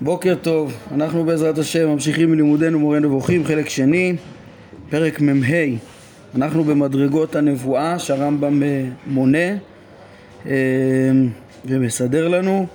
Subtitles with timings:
[0.00, 4.16] בוקר טוב, אנחנו בעזרת השם ממשיכים מלימודנו מורה נבוכים, חלק שני,
[4.90, 5.56] פרק מ"ה.
[6.34, 9.48] אנחנו במדרגות הנבואה שהרמב"ם אה, מונה
[10.46, 10.52] אה,
[11.64, 12.66] ומסדר לנו,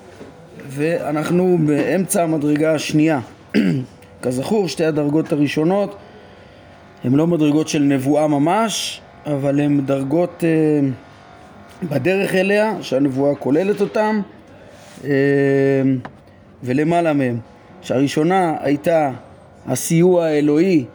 [0.68, 3.20] ואנחנו באמצע המדרגה השנייה.
[4.22, 5.96] כזכור, שתי הדרגות הראשונות
[7.04, 10.88] הן לא מדרגות של נבואה ממש, אבל הן דרגות אה,
[11.90, 14.22] בדרך אליה, שהנבואה כוללת אותן.
[16.64, 17.38] ולמעלה מהם.
[17.82, 19.12] שהראשונה הייתה
[19.68, 20.86] הסיוע האלוהי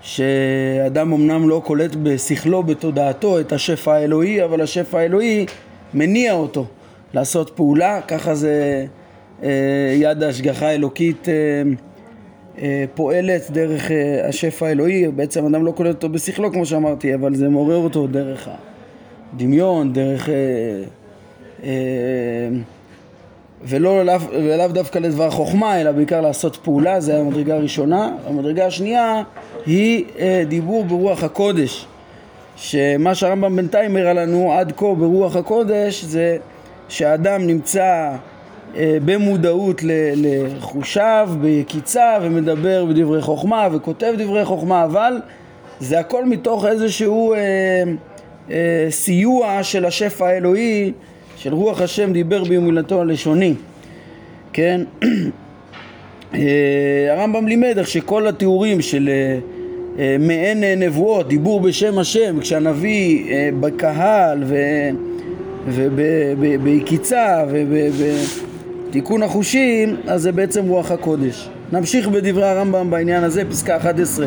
[0.00, 5.46] שאדם אמנם לא קולט בשכלו, בתודעתו את השפע האלוהי, אבל השפע האלוהי
[5.94, 6.66] מניע אותו
[7.14, 8.86] לעשות פעולה, ככה זה
[9.42, 9.48] אה,
[9.94, 11.34] יד ההשגחה האלוקית אה,
[12.62, 17.34] אה, פועלת דרך אה, השפע האלוהי, בעצם אדם לא קולט אותו בשכלו כמו שאמרתי, אבל
[17.34, 18.48] זה מעורר אותו דרך
[19.32, 20.28] הדמיון, דרך...
[20.28, 20.34] אה,
[21.64, 21.68] אה,
[23.64, 28.10] ולא לאו, ולאו דווקא לדבר חוכמה, אלא בעיקר לעשות פעולה, זה המדרגה הראשונה.
[28.26, 29.22] המדרגה השנייה
[29.66, 31.86] היא אה, דיבור ברוח הקודש,
[32.56, 36.36] שמה שהרמב"ם בינתיים הראה לנו עד כה ברוח הקודש זה
[36.88, 38.10] שהאדם נמצא
[38.76, 39.80] אה, במודעות
[40.16, 45.20] לחושיו, ביקיצה, ומדבר בדברי חוכמה וכותב דברי חוכמה, אבל
[45.80, 47.38] זה הכל מתוך איזשהו אה,
[48.50, 50.92] אה, סיוע של השפע האלוהי
[51.38, 53.54] של רוח השם דיבר ביומילתו הלשוני,
[54.52, 54.80] כן?
[56.34, 56.40] אה,
[57.10, 59.38] הרמב"ם לימד איך שכל התיאורים של אה,
[59.98, 64.44] אה, מעין נבואות, דיבור בשם השם, כשהנביא בקהל
[65.68, 71.48] ובעקיצה ובתיקון החושים, אז זה בעצם רוח הקודש.
[71.72, 74.26] נמשיך בדברי הרמב"ם בעניין הזה, פסקה 11.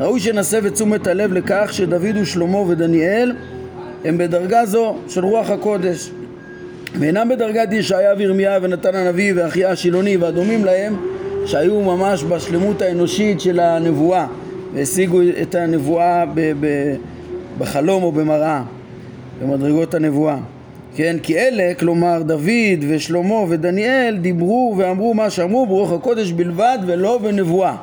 [0.00, 3.32] ראוי שנסב את תשומת הלב לכך שדוד ושלמה ודניאל
[4.04, 6.10] הם בדרגה זו של רוח הקודש
[6.98, 10.96] ואינם בדרגת ישעיה וירמיה ונתן הנביא ואחיה השילוני והדומים להם
[11.46, 14.26] שהיו ממש בשלמות האנושית של הנבואה
[14.74, 16.94] והשיגו את הנבואה ב- ב-
[17.58, 18.62] בחלום או במראה
[19.42, 20.36] במדרגות הנבואה.
[20.96, 27.18] כן, כי אלה, כלומר דוד ושלמה ודניאל דיברו ואמרו מה שאמרו ברוח הקודש בלבד ולא
[27.18, 27.76] בנבואה.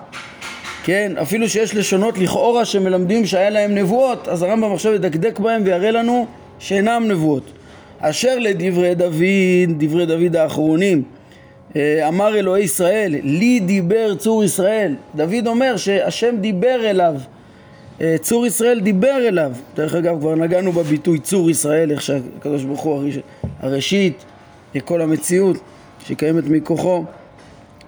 [0.83, 5.91] כן, אפילו שיש לשונות לכאורה שמלמדים שהיה להם נבואות אז הרמב"ם עכשיו ידקדק בהם ויראה
[5.91, 6.25] לנו
[6.59, 7.51] שאינם נבואות
[8.01, 11.03] אשר לדברי דוד, דברי דוד האחרונים,
[11.75, 14.95] אה, אמר אלוהי ישראל, לי דיבר צור ישראל.
[15.15, 17.15] דוד אומר שהשם דיבר אליו,
[18.01, 19.51] אה, צור ישראל דיבר אליו.
[19.75, 23.03] דרך אגב, כבר נגענו בביטוי צור ישראל, איך שהקדוש ברוך הוא
[23.59, 24.25] הראשית,
[24.85, 25.57] כל המציאות
[26.07, 27.03] שקיימת מכוחו.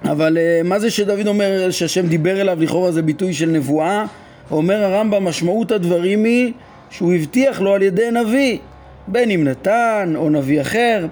[0.03, 4.05] אבל אה, מה זה שדוד אומר שהשם דיבר אליו, לכאורה זה ביטוי של נבואה?
[4.51, 6.53] אומר הרמב"ם, משמעות הדברים היא
[6.89, 8.57] שהוא הבטיח לו על ידי נביא
[9.07, 11.05] בין אם נתן או נביא אחר,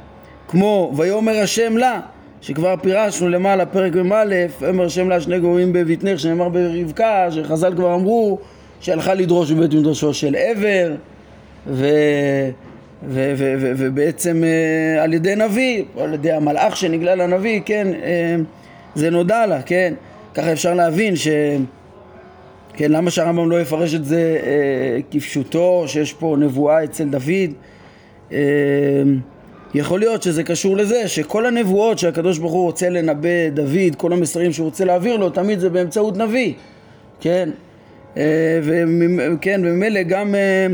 [0.47, 1.99] כמו ויאמר השם לה,
[2.41, 4.25] שכבר פירשנו למעלה פרק מ"א,
[4.59, 8.39] ויאמר השם לה שני גורמים בבטנך, שנאמר ברבקה, שחז"ל כבר אמרו
[8.79, 10.95] שהלכה לדרוש בבית מדרשו של עבר,
[11.67, 11.87] ו...
[13.07, 18.95] ו- ו- ו- ובעצם uh, על ידי נביא, על ידי המלאך שנגלה לנביא, כן, uh,
[18.95, 19.93] זה נודע לה, כן,
[20.33, 21.27] ככה אפשר להבין ש...
[22.73, 27.51] כן, למה שהרמב"ם לא יפרש את זה uh, כפשוטו, שיש פה נבואה אצל דוד,
[29.73, 34.53] יכול להיות שזה קשור לזה שכל הנבואות שהקדוש ברוך הוא רוצה לנבא דוד, כל המסרים
[34.53, 36.53] שהוא רוצה להעביר לו, תמיד זה באמצעות נביא,
[37.21, 37.49] כן?
[38.17, 40.67] אה, וכן, וממילא גם אה,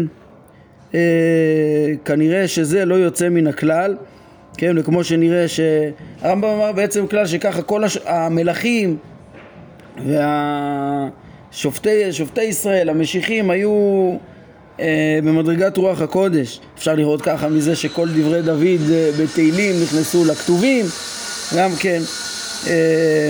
[0.93, 0.99] אה,
[2.05, 3.95] כנראה שזה לא יוצא מן הכלל,
[4.57, 4.75] כן?
[4.77, 7.97] וכמו שנראה שהרמב"ם אמר בעצם כלל שככה כל הש...
[8.05, 8.97] המלכים
[11.51, 13.71] והשופטי ישראל, המשיחים, היו
[14.79, 16.59] אה, במדרגת רוח הקודש.
[16.77, 20.85] אפשר לראות ככה מזה שכל דברי דוד אה, בתהילים נכנסו לכתובים,
[21.55, 22.01] גם כן.
[22.67, 23.29] אה,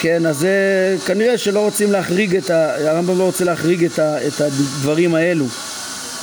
[0.00, 2.88] כן, אז זה כנראה שלא רוצים להחריג את ה...
[2.88, 5.44] הרמב"ם לא רוצה להחריג את, ה, את הדברים האלו.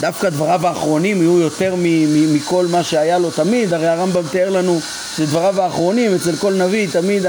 [0.02, 4.50] דווקא דבריו האחרונים יהיו יותר מ, מ, מכל מה שהיה לו תמיד, הרי הרמב"ם תיאר
[4.50, 4.80] לנו
[5.16, 7.26] שדבריו האחרונים אצל כל נביא תמיד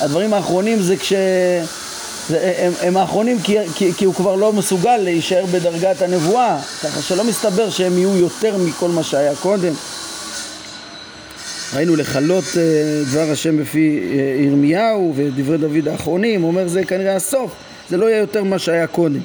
[0.00, 1.12] הדברים האחרונים זה כש...
[2.30, 7.24] הם, הם האחרונים כי, כי, כי הוא כבר לא מסוגל להישאר בדרגת הנבואה, ככה שלא
[7.24, 9.72] מסתבר שהם יהיו יותר מכל מה שהיה קודם.
[11.74, 12.56] ראינו לכלות uh,
[13.10, 17.52] דבר השם בפי uh, ירמיהו ודברי דוד האחרונים, הוא אומר זה כנראה הסוף,
[17.88, 19.20] זה לא יהיה יותר ממה שהיה קודם.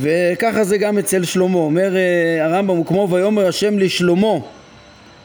[0.00, 4.34] וככה זה גם אצל שלמה, אומר uh, הרמב"ם, כמו ויאמר השם לשלמה,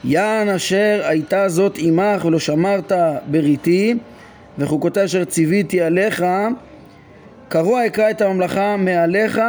[0.03, 2.91] יען אשר הייתה זאת עמך ולא שמרת
[3.27, 3.95] בריתי
[4.61, 6.25] וחוקותי אשר ציוויתי עליך
[7.47, 9.41] קרוע אקרא את הממלכה מעליך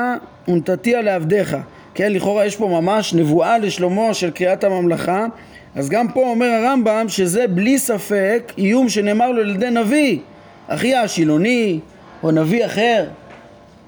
[0.48, 1.56] ונתתיה לעבדיך
[1.94, 5.26] כן, לכאורה יש פה ממש נבואה לשלמה של קריאת הממלכה
[5.74, 10.18] אז גם פה אומר הרמב"ם שזה בלי ספק איום שנאמר לו על ידי נביא,
[10.66, 11.78] אחי השילוני
[12.22, 13.04] או נביא אחר.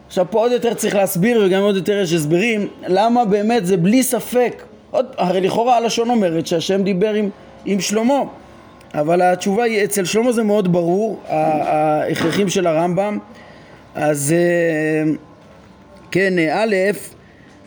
[0.06, 4.02] עכשיו פה עוד יותר צריך להסביר וגם עוד יותר יש הסברים למה באמת זה בלי
[4.02, 4.62] ספק.
[4.90, 7.28] עוד, הרי לכאורה הלשון אומרת שהשם דיבר עם,
[7.64, 8.20] עם שלמה
[8.94, 13.18] אבל התשובה היא אצל שלמה זה מאוד ברור ההכרחים של הרמב"ם.
[13.94, 15.12] אז אה,
[16.10, 16.74] כן א'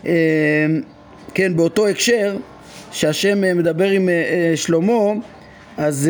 [0.06, 0.66] אה,
[1.34, 2.38] כן באותו הקשר
[2.92, 4.10] שהשם אה, מדבר עם
[4.56, 5.12] שלמה
[5.78, 6.10] אז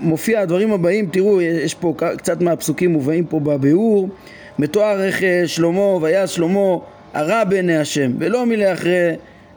[0.00, 1.08] מופיע הדברים הבאים.
[1.12, 4.08] תראו יש פה קצת מהפסוקים מובאים פה בביאור.
[4.58, 6.76] מתואר איך שלמה ויעש שלמה
[7.14, 9.14] הרע בעיני השם ולא מילא אחרי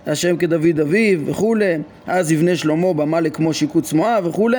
[0.07, 1.77] השם כדוד אביו וכולי
[2.07, 4.57] אז יבנה שלמה במה לכמו שיקוץ מואב וכולי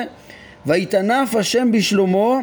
[0.67, 2.39] ויתנף השם בשלמה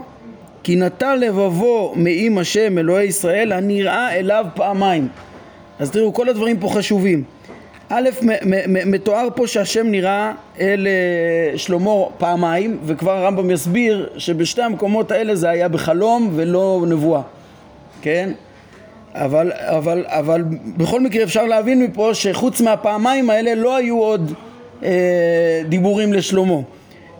[0.63, 5.07] כי נטה לבבו מעם השם אלוהי ישראל הנראה אליו פעמיים.
[5.79, 7.23] אז תראו כל הדברים פה חשובים.
[7.89, 8.09] א',
[8.85, 15.49] מתואר פה שהשם נראה אל אה, שלמה פעמיים וכבר הרמב"ם יסביר שבשתי המקומות האלה זה
[15.49, 17.21] היה בחלום ולא נבואה.
[18.01, 18.31] כן?
[19.13, 20.43] אבל, אבל, אבל
[20.77, 24.33] בכל מקרה אפשר להבין מפה שחוץ מהפעמיים האלה לא היו עוד
[24.83, 26.59] אה, דיבורים לשלמה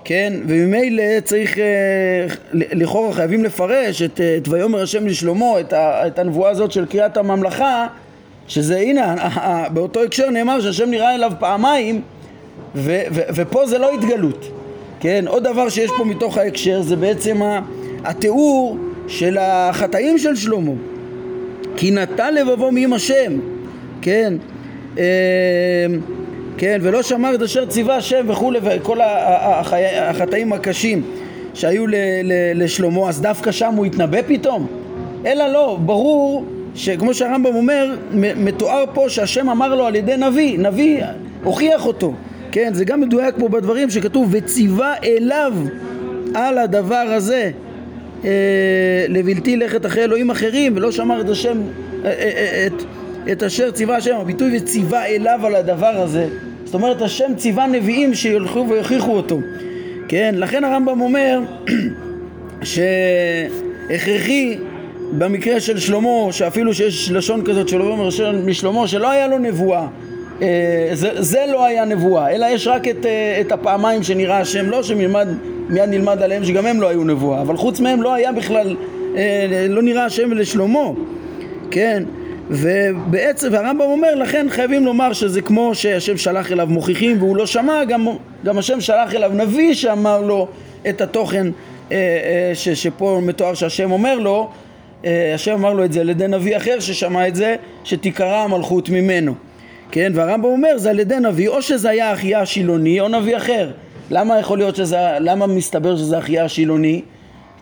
[0.05, 0.33] כן?
[0.47, 6.19] וממילא צריך, אה, לכאורה חייבים לפרש את, אה, את ויאמר השם לשלמה, את, ה, את
[6.19, 7.87] הנבואה הזאת של קריאת הממלכה,
[8.47, 9.15] שזה הנה,
[9.73, 12.01] באותו הקשר נאמר שהשם נראה אליו פעמיים,
[12.75, 14.45] ו, ו, ופה זה לא התגלות,
[14.99, 15.25] כן?
[15.27, 17.41] עוד דבר שיש פה מתוך ההקשר זה בעצם
[18.03, 18.77] התיאור
[19.07, 20.71] של החטאים של שלמה,
[21.77, 23.39] כי נטה לבבו מעם השם,
[24.01, 24.33] כן?
[26.57, 28.97] כן, ולא שמר את אשר ציווה השם וכולי וכל
[30.01, 31.01] החטאים הקשים
[31.53, 31.85] שהיו
[32.55, 34.67] לשלמה, אז דווקא שם הוא התנבא פתאום?
[35.25, 36.45] אלא לא, ברור
[36.75, 37.95] שכמו שהרמב"ם אומר,
[38.35, 41.03] מתואר פה שהשם אמר לו על ידי נביא, נביא
[41.43, 42.13] הוכיח אותו,
[42.51, 45.53] כן, זה גם מדויק פה בדברים שכתוב וציווה אליו
[46.33, 47.51] על הדבר הזה
[48.25, 48.29] אה,
[49.09, 51.57] לבלתי לכת אחרי אלוהים אחרים ולא שמר את השם,
[52.05, 52.83] אה, אה, את,
[53.31, 56.27] את אשר ציווה השם, הביטוי וציווה אליו על הדבר הזה.
[56.65, 59.39] זאת אומרת השם ציווה נביאים שילכו ויוכיחו אותו.
[60.07, 61.39] כן, לכן הרמב"ם אומר
[63.89, 64.57] שהכרחי
[65.17, 68.09] במקרה של שלמה, שאפילו שיש לשון כזאת של אומר
[68.45, 69.87] משלמה שלא היה לו נבואה.
[70.93, 73.05] זה, זה לא היה נבואה, אלא יש רק את,
[73.41, 75.09] את הפעמיים שנראה השם, לא שמיד
[75.69, 78.75] מיד נלמד עליהם שגם הם לא היו נבואה, אבל חוץ מהם לא היה בכלל,
[79.69, 80.89] לא נראה השם לשלמה,
[81.71, 82.03] כן?
[82.53, 87.83] ובעצם, והרמב"ם אומר, לכן חייבים לומר שזה כמו שהשם שלח אליו מוכיחים והוא לא שמע,
[87.83, 88.07] גם,
[88.45, 90.47] גם השם שלח אליו נביא שאמר לו
[90.89, 94.49] את התוכן אה, אה, ש, שפה מתואר שהשם אומר לו,
[95.05, 98.89] אה, השם אמר לו את זה על ידי נביא אחר ששמע את זה, שתיקרא המלכות
[98.89, 99.33] ממנו.
[99.91, 103.71] כן, והרמב"ם אומר זה על ידי נביא, או שזה היה אחיה השילוני או נביא אחר.
[104.11, 107.01] למה יכול להיות שזה, למה מסתבר שזה אחיה השילוני?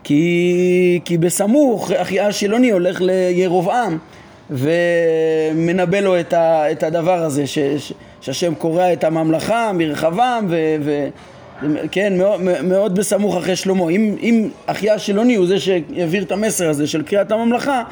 [0.03, 3.97] כי, כי בסמוך אחיה השילוני הולך לירובעם
[4.51, 10.75] ומנבא לו את, ה, את הדבר הזה, ש, ש, שהשם קורע את הממלכה מרחבם, ו,
[10.81, 11.07] ו,
[11.91, 13.89] כן, מאוד, מאוד בסמוך אחרי שלמה.
[13.89, 17.83] אם, אם אחיה השילוני הוא זה שהעביר את המסר הזה של קריאת הממלכה,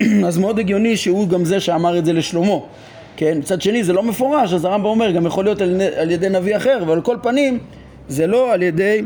[0.26, 2.56] אז מאוד הגיוני שהוא גם זה שאמר את זה לשלמה.
[3.16, 6.28] כן, מצד שני זה לא מפורש, אז הרמב"ם אומר, גם יכול להיות על, על ידי
[6.28, 7.58] נביא אחר, אבל על כל פנים
[8.08, 9.02] זה לא על ידי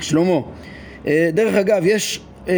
[0.00, 0.40] שלמה.
[1.06, 2.54] אה, דרך אגב, יש אה,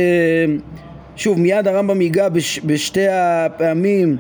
[1.17, 4.17] שוב, מיד הרמב"ם ייגע בש, בשתי הפעמים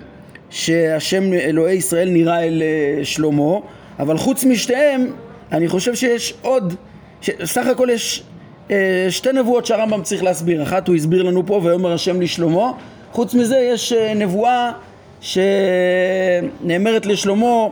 [0.50, 3.58] שהשם אלוהי ישראל נראה אל אה, שלמה,
[3.98, 5.10] אבל חוץ משתיהם,
[5.52, 6.74] אני חושב שיש עוד,
[7.20, 8.22] ש, סך הכל יש
[8.70, 10.62] אה, שתי נבואות שהרמב"ם צריך להסביר.
[10.62, 12.72] אחת הוא הסביר לנו פה, ויאמר השם לשלמה.
[13.12, 14.72] חוץ מזה יש אה, נבואה
[15.20, 17.66] שנאמרת לשלמה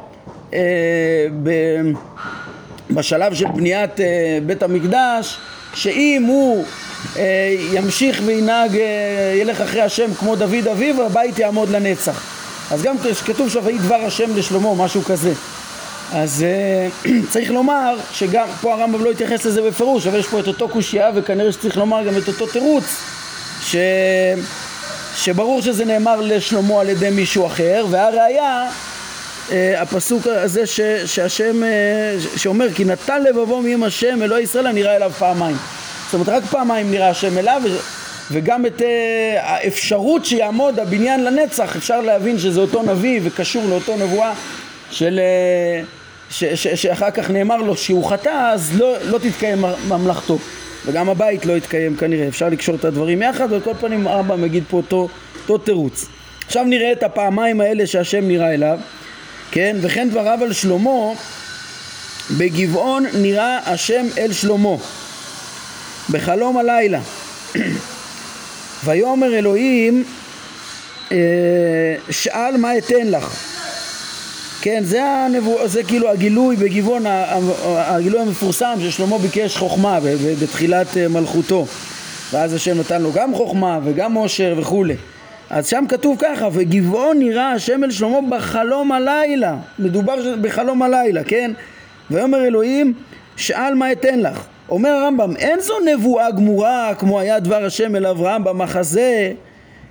[0.54, 1.50] אה, ב,
[2.90, 5.38] בשלב של בניית אה, בית המקדש,
[5.74, 6.64] שאם הוא
[7.72, 12.22] ימשיך וינהג, אה, ילך אחרי השם כמו דוד אביו, הבית יעמוד לנצח.
[12.70, 15.32] אז גם כתוב שווי דבר השם לשלמה, משהו כזה.
[16.12, 20.46] אז uh, צריך לומר שגם פה הרמב"ם לא התייחס לזה בפירוש, אבל יש פה את
[20.46, 22.84] אותו קושייה וכנראה שצריך לומר גם את אותו תירוץ
[23.62, 23.76] ש...
[25.16, 28.70] שברור שזה נאמר לשלמה על ידי מישהו אחר והראיה
[29.52, 30.80] הפסוק הזה ש...
[31.06, 31.62] שהשם
[32.36, 35.56] שאומר כי נטל לבבו מעם השם אלוהי ישראל הנראה אליו פעמיים
[36.12, 37.62] זאת אומרת רק פעמיים נראה השם אליו
[38.30, 38.84] וגם את uh,
[39.40, 44.32] האפשרות שיעמוד הבניין לנצח אפשר להבין שזה אותו נביא וקשור לאותו נבואה
[44.90, 50.38] של uh, ש, ש, שאחר כך נאמר לו שהוא חטא אז לא, לא תתקיים ממלכתו.
[50.86, 54.76] וגם הבית לא יתקיים כנראה אפשר לקשור את הדברים יחד וכל פנים הרמב"ם מגיד פה
[54.76, 55.08] אותו,
[55.42, 56.06] אותו תירוץ.
[56.46, 58.78] עכשיו נראה את הפעמיים האלה שהשם נראה אליו
[59.50, 59.76] כן?
[59.80, 61.12] וכן דבריו על שלמה
[62.38, 64.76] בגבעון נראה השם אל שלמה
[66.10, 67.00] בחלום הלילה.
[68.84, 70.04] ויאמר אלוהים
[71.12, 71.16] אה,
[72.10, 73.36] שאל מה אתן לך.
[74.62, 77.04] כן זה, הנבוא, זה כאילו הגילוי בגבעון
[77.64, 79.98] הגילוי המפורסם ששלמה ביקש חוכמה
[80.42, 81.66] בתחילת אה, מלכותו.
[82.32, 84.96] ואז השם נתן לו גם חוכמה וגם עושר וכולי.
[85.50, 91.52] אז שם כתוב ככה, וגבעון נראה השם אל שלמה בחלום הלילה, מדובר בחלום הלילה, כן?
[92.10, 92.94] ויאמר אלוהים,
[93.36, 94.44] שאל מה אתן לך.
[94.72, 99.32] אומר הרמב"ם, אין זו נבואה גמורה כמו היה דבר השם אל אברהם במחזה,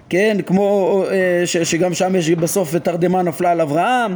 [0.10, 4.16] כן, כמו אה, ש, שגם שם יש בסוף תרדמה נפלה על אברהם,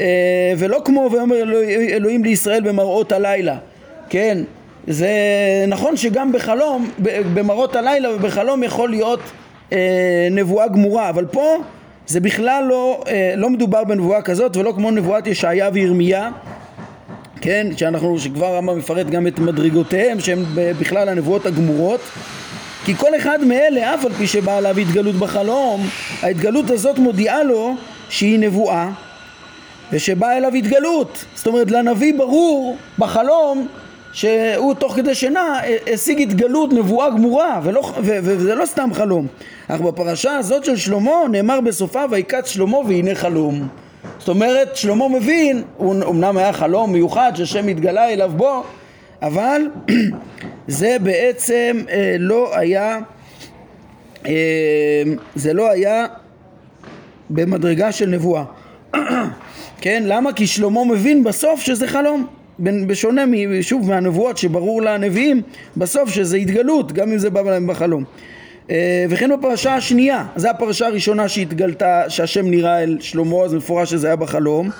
[0.00, 1.36] אה, ולא כמו ויאמר
[1.90, 3.56] אלוהים, לישראל במראות הלילה,
[4.08, 4.38] כן,
[4.86, 5.10] זה
[5.68, 6.90] נכון שגם בחלום,
[7.34, 9.20] במראות הלילה ובחלום יכול להיות
[9.72, 11.56] אה, נבואה גמורה, אבל פה
[12.06, 13.04] זה בכלל לא,
[13.36, 16.30] לא מדובר בנבואה כזאת ולא כמו נבואת ישעיה וירמיה
[17.44, 22.00] כן, שאנחנו, שכבר הרמב"ם מפרט גם את מדרגותיהם שהן בכלל הנבואות הגמורות.
[22.84, 25.86] כי כל אחד מאלה, אף על פי שבאה עליו התגלות בחלום,
[26.22, 27.74] ההתגלות הזאת מודיעה לו
[28.08, 28.90] שהיא נבואה
[29.92, 31.24] ושבאה אליו התגלות.
[31.34, 33.68] זאת אומרת, לנביא ברור בחלום
[34.12, 35.60] שהוא תוך כדי שינה
[35.92, 39.26] השיג התגלות נבואה גמורה ולא, ו, וזה לא סתם חלום.
[39.68, 43.68] אך בפרשה הזאת של שלמה נאמר בסופה ויקץ שלמה והנה חלום
[44.24, 48.64] זאת אומרת שלמה מבין, הוא אמנם היה חלום מיוחד שהשם התגלה אליו בו
[49.22, 49.62] אבל
[50.80, 52.98] זה בעצם אה, לא היה
[54.26, 54.32] אה,
[55.34, 56.06] זה לא היה
[57.30, 58.44] במדרגה של נבואה.
[59.80, 60.32] כן למה?
[60.32, 62.26] כי שלמה מבין בסוף שזה חלום.
[62.58, 63.24] בשונה
[63.60, 65.42] שוב מהנבואות שברור לנביאים
[65.76, 68.04] בסוף שזה התגלות גם אם זה בא להם בחלום
[69.10, 74.16] וכן בפרשה השנייה זו הפרשה הראשונה שהתגלתה שהשם נראה אל שלמה אז מפורש שזה היה
[74.16, 74.70] בחלום.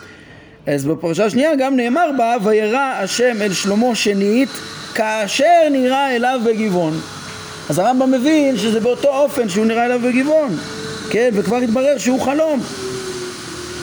[0.67, 4.49] אז בפרשה השנייה גם נאמר בה וירא השם אל שלמה שנית
[4.95, 7.01] כאשר נראה אליו בגבעון.
[7.71, 10.57] אז הרמב"ם מבין שזה באותו אופן שהוא נראה אליו בגבעון.
[11.11, 12.61] כן וכבר התברר שהוא חלום.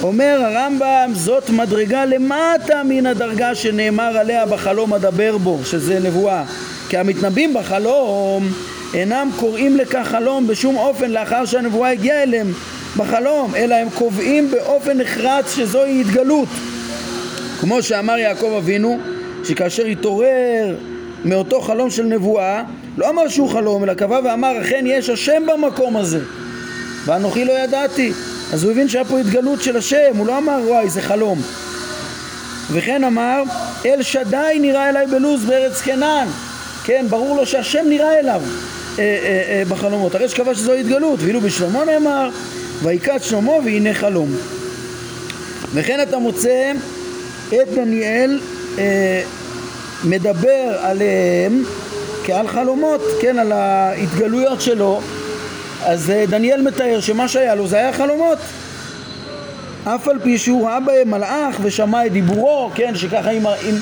[0.03, 6.43] אומר הרמב"ם זאת מדרגה למטה מן הדרגה שנאמר עליה בחלום אדבר בו שזה נבואה.
[6.89, 8.51] כי המתנבאים בחלום
[8.93, 12.53] אינם קוראים לכך חלום בשום אופן לאחר שהנבואה הגיעה אליהם
[12.97, 16.49] בחלום אלא הם קובעים באופן נחרץ שזוהי התגלות.
[17.59, 18.99] כמו שאמר יעקב אבינו
[19.43, 20.75] שכאשר התעורר
[21.25, 22.63] מאותו חלום של נבואה
[22.97, 26.19] לא אמר שהוא חלום אלא קבע ואמר אכן יש השם במקום הזה.
[27.05, 28.11] ואנוכי לא ידעתי
[28.53, 31.41] אז הוא הבין שהיה פה התגלות של השם, הוא לא אמר וואי זה חלום.
[32.71, 33.43] וכן אמר
[33.85, 36.27] אל שדי נראה אליי בלוז בארץ קנען,
[36.83, 38.41] כן, ברור לו שהשם נראה אליו
[39.69, 42.29] בחלומות, הרי שקבע שזו התגלות, ואילו בשלמה נאמר
[42.83, 44.35] ויקץ שלמה והנה חלום.
[45.73, 46.71] וכן אתה מוצא
[47.47, 48.39] את דניאל
[48.77, 49.23] אה,
[50.03, 51.63] מדבר עליהם
[52.25, 55.01] כעל חלומות, כן, על ההתגלויות שלו.
[55.83, 58.37] אז אה, דניאל מתאר שמה שהיה לו זה היה חלומות.
[59.83, 63.53] אף על פי שהוא ראה בהם מלאך ושמע את דיבורו, כן, שככה אם, אם אה,
[63.53, 63.77] אה,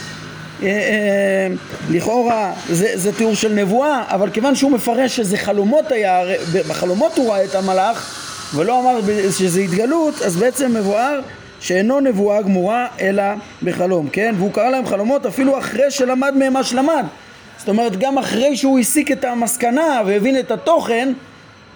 [1.89, 6.21] לכאורה זה, זה תיאור של נבואה, אבל כיוון שהוא מפרש שזה חלומות היה,
[6.67, 8.15] בחלומות הוא ראה את המלאך
[8.55, 8.99] ולא אמר
[9.37, 11.19] שזה התגלות, אז בעצם מבואר
[11.61, 13.23] שאינו נבואה גמורה אלא
[13.63, 14.35] בחלום, כן?
[14.37, 17.05] והוא קרא להם חלומות אפילו אחרי שלמד מהם מה שלמד.
[17.57, 21.13] זאת אומרת, גם אחרי שהוא הסיק את המסקנה והבין את התוכן,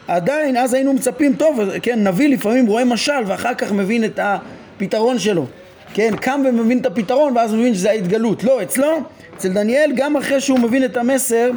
[0.07, 5.19] עדיין אז היינו מצפים, טוב, כן, נביא לפעמים רואה משל ואחר כך מבין את הפתרון
[5.19, 5.45] שלו,
[5.93, 8.97] כן, קם ומבין את הפתרון ואז מבין שזה ההתגלות, לא, אצלו,
[9.37, 11.51] אצל דניאל, גם אחרי שהוא מבין את המסר,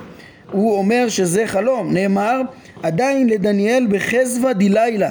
[0.52, 2.40] הוא אומר שזה חלום, נאמר,
[2.82, 5.10] עדיין לדניאל בחזווה דלילה,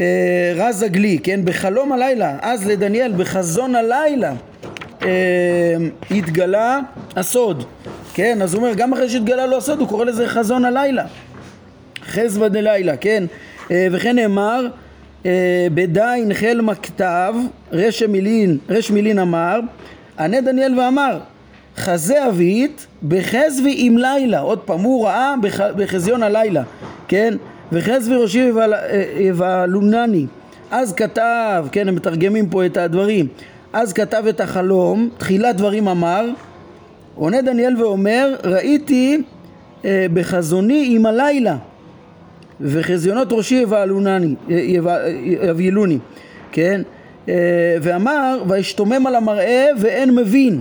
[0.00, 4.32] אה, רז הגלי, כן, בחלום הלילה, אז לדניאל בחזון הלילה
[5.02, 5.08] אה,
[6.10, 6.80] התגלה
[7.16, 7.64] הסוד,
[8.14, 11.04] כן, אז הוא אומר, גם אחרי שהתגלה לו הסוד, הוא קורא לזה חזון הלילה.
[12.06, 13.24] חזבא דלילה, כן?
[13.70, 14.66] אה, וכן נאמר
[15.74, 17.34] בדין חל מכתב
[17.72, 19.60] רש מילין, רש מילין אמר
[20.18, 21.18] ענה דניאל ואמר
[21.76, 24.40] חזה אבית בחזבי עם לילה.
[24.40, 26.62] עוד פעם הוא ראה בח, בחזיון הלילה
[27.08, 27.34] כן?
[27.72, 28.50] וחזבי ראשי
[29.18, 30.26] יבלונני.
[30.70, 33.26] אז כתב כן הם מתרגמים פה את הדברים.
[33.72, 36.26] אז כתב את החלום תחילת דברים אמר
[37.14, 39.22] עונה דניאל ואומר ראיתי
[39.84, 41.56] אה, בחזוני עם הלילה
[42.60, 45.98] וחזיונות ראשי יבהלונני, יבהלוני,
[46.52, 46.82] כן?
[47.28, 47.34] אה,
[47.82, 50.60] ואמר וישתומם על המראה ואין מבין,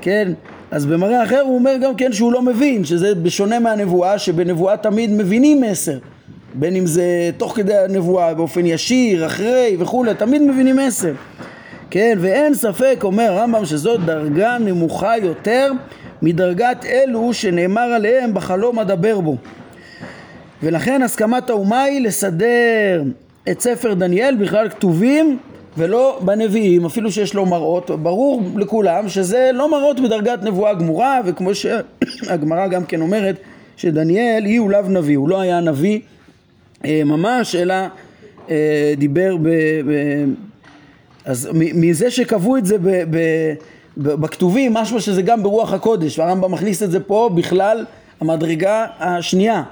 [0.00, 0.32] כן?
[0.70, 5.10] אז במראה אחר הוא אומר גם כן שהוא לא מבין, שזה בשונה מהנבואה, שבנבואה תמיד
[5.10, 5.98] מבינים מסר,
[6.54, 11.12] בין אם זה תוך כדי הנבואה, באופן ישיר, אחרי וכולי, תמיד מבינים מסר,
[11.90, 12.18] כן?
[12.20, 15.72] ואין ספק, אומר הרמב"ם, שזאת דרגה נמוכה יותר
[16.22, 19.36] מדרגת אלו שנאמר עליהם בחלום אדבר בו.
[20.62, 23.02] ולכן הסכמת האומה היא לסדר
[23.50, 25.38] את ספר דניאל בכלל כתובים
[25.78, 31.50] ולא בנביאים, אפילו שיש לו מראות, ברור לכולם שזה לא מראות בדרגת נבואה גמורה, וכמו
[31.54, 33.36] שהגמרא גם כן אומרת,
[33.76, 36.00] שדניאל היא הוא לאו נביא, הוא לא היה נביא
[36.84, 37.74] אה, ממש, אלא
[38.50, 39.48] אה, דיבר ב...
[39.86, 39.92] ב
[41.24, 43.18] אז מזה שקבעו את זה ב, ב,
[43.96, 47.84] ב, בכתובים, משמע שזה גם ברוח הקודש, והרמב"ם מכניס את זה פה בכלל
[48.20, 49.62] המדרגה השנייה.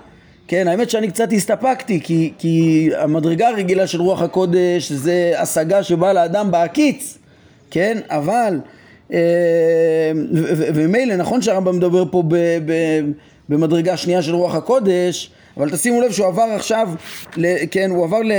[0.48, 6.12] כן, האמת שאני קצת הסתפקתי, כי, כי המדרגה הרגילה של רוח הקודש זה השגה שבאה
[6.12, 7.18] לאדם בהקיץ,
[7.70, 8.60] כן, אבל,
[9.12, 9.18] אה,
[10.74, 12.34] ומילא נכון שהרמב"ם מדבר פה ב,
[12.66, 12.72] ב,
[13.48, 16.88] במדרגה שנייה של רוח הקודש, אבל תשימו לב שהוא עבר עכשיו,
[17.36, 18.32] ל, כן, הוא עבר ל...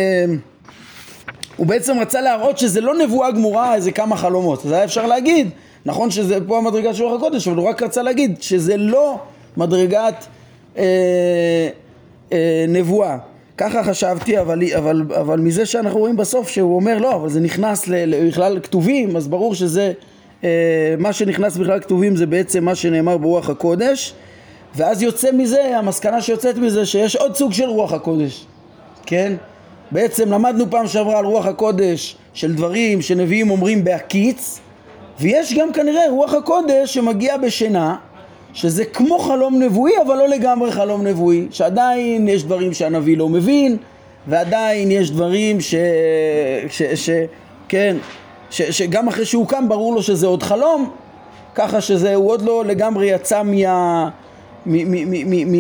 [1.57, 5.49] הוא בעצם רצה להראות שזה לא נבואה גמורה איזה כמה חלומות, אז היה אפשר להגיד,
[5.85, 9.19] נכון שזה פה המדרגה של רוח הקודש, אבל הוא רק רצה להגיד שזה לא
[9.57, 10.25] מדרגת
[10.77, 11.69] אה,
[12.31, 13.17] אה, נבואה.
[13.57, 17.89] ככה חשבתי, אבל, אבל, אבל מזה שאנחנו רואים בסוף שהוא אומר לא, אבל זה נכנס
[18.27, 19.93] בכלל כתובים, אז ברור שזה,
[20.43, 24.13] אה, מה שנכנס בכלל כתובים זה בעצם מה שנאמר ברוח הקודש,
[24.75, 28.45] ואז יוצא מזה, המסקנה שיוצאת מזה שיש עוד סוג של רוח הקודש,
[29.05, 29.33] כן?
[29.91, 34.59] בעצם למדנו פעם שעברה על רוח הקודש של דברים שנביאים אומרים בהקיץ,
[35.19, 37.95] ויש גם כנראה רוח הקודש שמגיע בשינה,
[38.55, 43.77] שזה כמו חלום נבואי אבל לא לגמרי חלום נבואי, שעדיין יש דברים שהנביא לא מבין,
[44.27, 45.75] ועדיין יש דברים ש...
[46.69, 46.81] ש...
[46.83, 47.09] ש...
[47.69, 47.97] כן,
[48.49, 48.61] ש...
[48.61, 50.89] שגם אחרי שהוא קם ברור לו שזה עוד חלום,
[51.55, 54.09] ככה שזה, הוא עוד לא לגמרי יצא מה...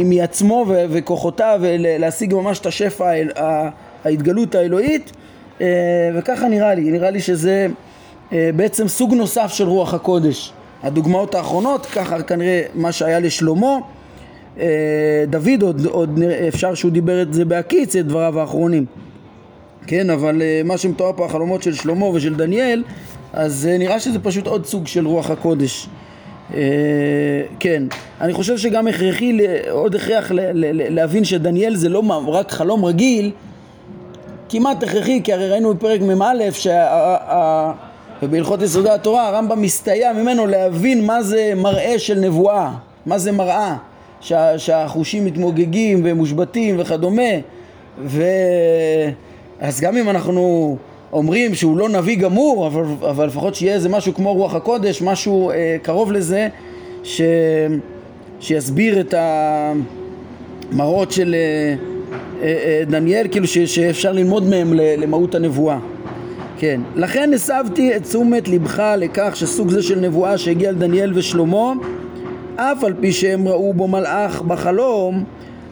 [0.05, 1.59] מעצמו וכוחותיו
[1.99, 3.11] להשיג ממש את השפע,
[4.05, 5.11] ההתגלות האלוהית
[5.61, 5.67] אה,
[6.15, 7.67] וככה נראה לי, נראה לי שזה
[8.33, 10.53] אה, בעצם סוג נוסף של רוח הקודש.
[10.83, 13.77] הדוגמאות האחרונות, ככה כנראה מה שהיה לשלמה,
[14.59, 18.85] אה, דוד עוד, עוד אפשר שהוא דיבר את זה בהקיץ, את דבריו האחרונים,
[19.87, 22.83] כן, אבל מה שמתואר פה החלומות של שלמה ושל דניאל,
[23.33, 25.89] אז נראה שזה פשוט עוד סוג של רוח הקודש.
[27.59, 27.83] כן,
[28.21, 29.37] אני חושב שגם הכרחי,
[29.69, 30.31] עוד הכרח
[30.89, 33.31] להבין שדניאל זה לא רק חלום רגיל,
[34.49, 36.33] כמעט הכרחי, כי הרי ראינו בפרק מ"א
[38.23, 42.71] ובהלכות יסודי התורה הרמב"ם מסתייע ממנו להבין מה זה מראה של נבואה,
[43.05, 43.77] מה זה מראה,
[44.21, 47.21] שה, שהחושים מתמוגגים ומושבתים וכדומה
[47.99, 48.23] ו...
[49.59, 50.77] אז גם אם אנחנו
[51.13, 55.51] אומרים שהוא לא נביא גמור, אבל, אבל לפחות שיהיה איזה משהו כמו רוח הקודש, משהו
[55.51, 56.47] אה, קרוב לזה,
[57.03, 57.21] ש...
[58.39, 59.13] שיסביר את
[60.71, 61.35] המראות של...
[61.35, 61.75] אה,
[62.41, 65.77] אה, אה, דניאל, כאילו ש, שאפשר ללמוד מהם למהות הנבואה.
[66.65, 71.73] כן, לכן הסבתי את תשומת לבך לכך שסוג זה של נבואה שהגיע לדניאל ושלמה,
[72.55, 75.23] אף על פי שהם ראו בו מלאך בחלום,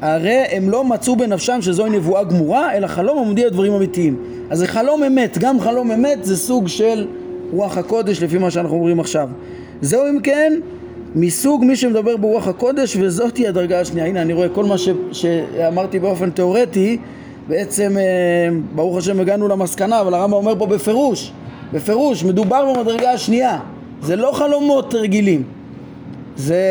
[0.02, 4.18] הרי הם לא מצאו בנפשם שזוהי נבואה גמורה, אלא חלום המודיע דברים אמיתיים.
[4.50, 7.08] אז זה חלום אמת, גם חלום אמת זה סוג של
[7.52, 9.30] רוח הקודש לפי מה שאנחנו אומרים עכשיו.
[9.82, 10.54] זהו אם כן
[11.16, 14.08] מסוג מי שמדבר ברוח הקודש וזאת היא הדרגה השנייה.
[14.08, 16.98] הנה אני רואה כל מה ש, שאמרתי באופן תיאורטי
[17.48, 18.04] בעצם אה,
[18.76, 21.32] ברוך השם הגענו למסקנה אבל הרמב"ם אומר פה בפירוש
[21.74, 23.60] בפירוש מדובר במדרגה השנייה.
[24.02, 25.44] זה לא חלומות רגילים.
[26.36, 26.64] זה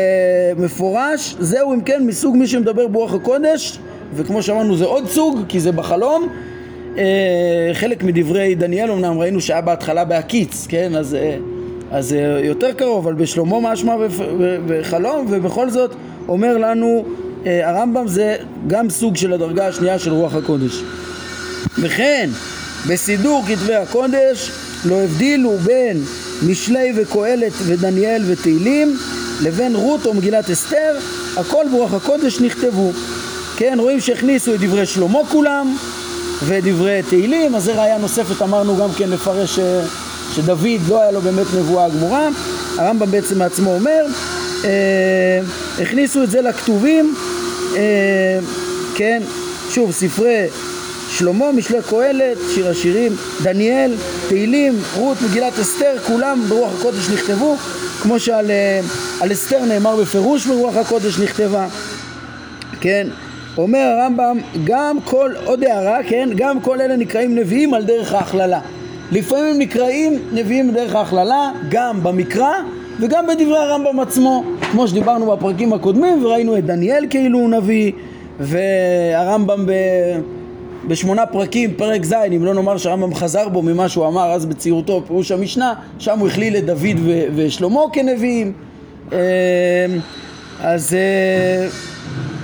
[0.57, 3.79] מפורש זהו אם כן מסוג מי שמדבר ברוח הקודש
[4.13, 6.27] וכמו שאמרנו זה עוד סוג כי זה בחלום.
[6.97, 10.95] אה, חלק מדברי דניאל אמנם ראינו שהיה בהתחלה בהקיץ כן?
[10.95, 11.37] אז אה,
[11.91, 13.95] אז זה יותר קרוב, אבל בשלמה משמע
[14.67, 15.95] בחלום, ובכל זאת
[16.27, 18.35] אומר לנו אה, הרמב"ם זה
[18.67, 20.81] גם סוג של הדרגה השנייה של רוח הקודש.
[21.79, 22.29] וכן,
[22.87, 24.51] בסידור כתבי הקודש
[24.85, 26.03] לא הבדילו בין
[26.47, 28.97] משלי וקהלת ודניאל ותהילים
[29.41, 30.97] לבין רות או מגילת אסתר,
[31.37, 32.91] הכל ברוח הקודש נכתבו.
[33.57, 35.75] כן, רואים שהכניסו את דברי שלמה כולם
[36.45, 39.81] ואת דברי תהילים, אז זה ראיה נוספת אמרנו גם כן לפרש אה,
[40.35, 42.29] שדוד לא היה לו באמת נבואה גמורה,
[42.77, 44.05] הרמב"ם בעצם מעצמו אומר,
[44.63, 45.39] אה,
[45.81, 47.15] הכניסו את זה לכתובים,
[47.75, 48.39] אה,
[48.95, 49.21] כן,
[49.69, 50.47] שוב, ספרי
[51.09, 53.11] שלמה, משלי קהלת, שיר השירים,
[53.43, 53.95] דניאל,
[54.27, 57.55] תהילים, רות, מגילת אסתר, כולם ברוח הקודש נכתבו,
[58.01, 61.67] כמו שעל אה, אסתר נאמר בפירוש ברוח הקודש נכתבה,
[62.81, 63.07] כן,
[63.57, 68.59] אומר הרמב"ם, גם כל, עוד הערה, כן, גם כל אלה נקראים נביאים על דרך ההכללה.
[69.11, 72.53] לפעמים הם נקראים נביאים בדרך ההכללה, גם במקרא
[72.99, 77.91] וגם בדברי הרמב"ם עצמו, כמו שדיברנו בפרקים הקודמים וראינו את דניאל כאילו הוא נביא
[78.39, 79.71] והרמב"ם ב...
[80.87, 85.01] בשמונה פרקים, פרק ז', אם לא נאמר שהרמב"ם חזר בו ממה שהוא אמר אז בציורתו
[85.01, 88.53] בפירוש המשנה, שם הוא הכליל את דוד ו- ושלמה כנביאים.
[89.13, 89.19] אה,
[90.61, 91.67] אז אה,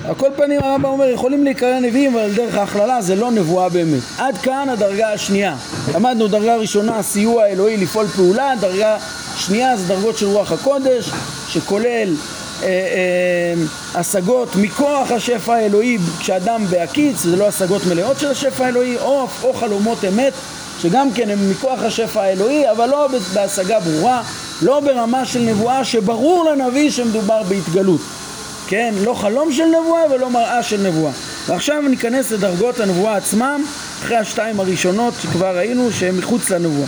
[0.09, 4.01] על כל פנים הרמב"ם אומר יכולים להיקרא נביאים אבל דרך ההכללה זה לא נבואה באמת.
[4.17, 5.55] עד כאן הדרגה השנייה.
[5.95, 8.97] למדנו דרגה ראשונה סיוע אלוהי לפעול פעולה, דרגה
[9.37, 11.11] שנייה זה דרגות של רוח הקודש
[11.49, 12.15] שכולל
[12.63, 13.53] אה, אה,
[13.99, 19.53] השגות מכוח השפע האלוהי כשאדם בהקיץ, זה לא השגות מלאות של השפע האלוהי, או, או
[19.53, 20.33] חלומות אמת
[20.81, 24.23] שגם כן הם מכוח השפע האלוהי, אבל לא בהשגה ברורה,
[24.61, 28.01] לא ברמה של נבואה שברור לנביא שמדובר בהתגלות.
[28.67, 31.11] כן, לא חלום של נבואה ולא מראה של נבואה.
[31.47, 33.63] ועכשיו ניכנס לדרגות הנבואה עצמם,
[34.01, 36.87] אחרי השתיים הראשונות שכבר ראינו שהן מחוץ לנבואה.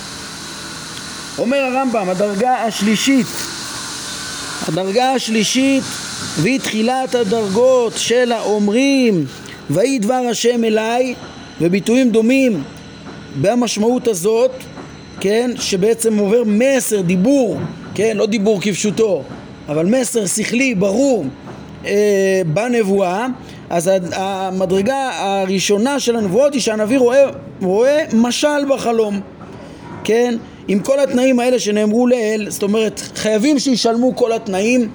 [1.37, 3.27] אומר הרמב"ם, הדרגה השלישית
[4.67, 5.83] הדרגה השלישית
[6.41, 9.25] והיא תחילת הדרגות של האומרים
[9.69, 11.13] ויהי דבר השם אליי
[11.61, 12.63] וביטויים דומים
[13.41, 14.51] במשמעות הזאת
[15.19, 17.57] כן שבעצם עובר מסר דיבור
[17.95, 19.23] כן לא דיבור כפשוטו
[19.69, 21.25] אבל מסר שכלי ברור
[21.85, 23.27] אה, בנבואה.
[23.69, 27.29] אז המדרגה הראשונה של הנבואות היא שהנביא רואה,
[27.61, 29.19] רואה משל בחלום
[30.03, 30.35] כן
[30.71, 34.89] עם כל התנאים האלה שנאמרו לעיל, זאת אומרת חייבים שישלמו כל התנאים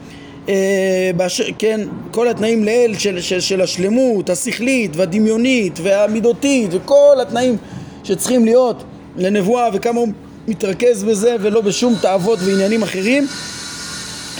[0.48, 7.56] אה, באשר, כן, כל התנאים לעיל של, של, של השלמות השכלית והדמיונית והמידותית וכל התנאים
[8.04, 8.84] שצריכים להיות
[9.16, 10.08] לנבואה וכמה הוא
[10.48, 13.26] מתרכז בזה ולא בשום תאוות ועניינים אחרים.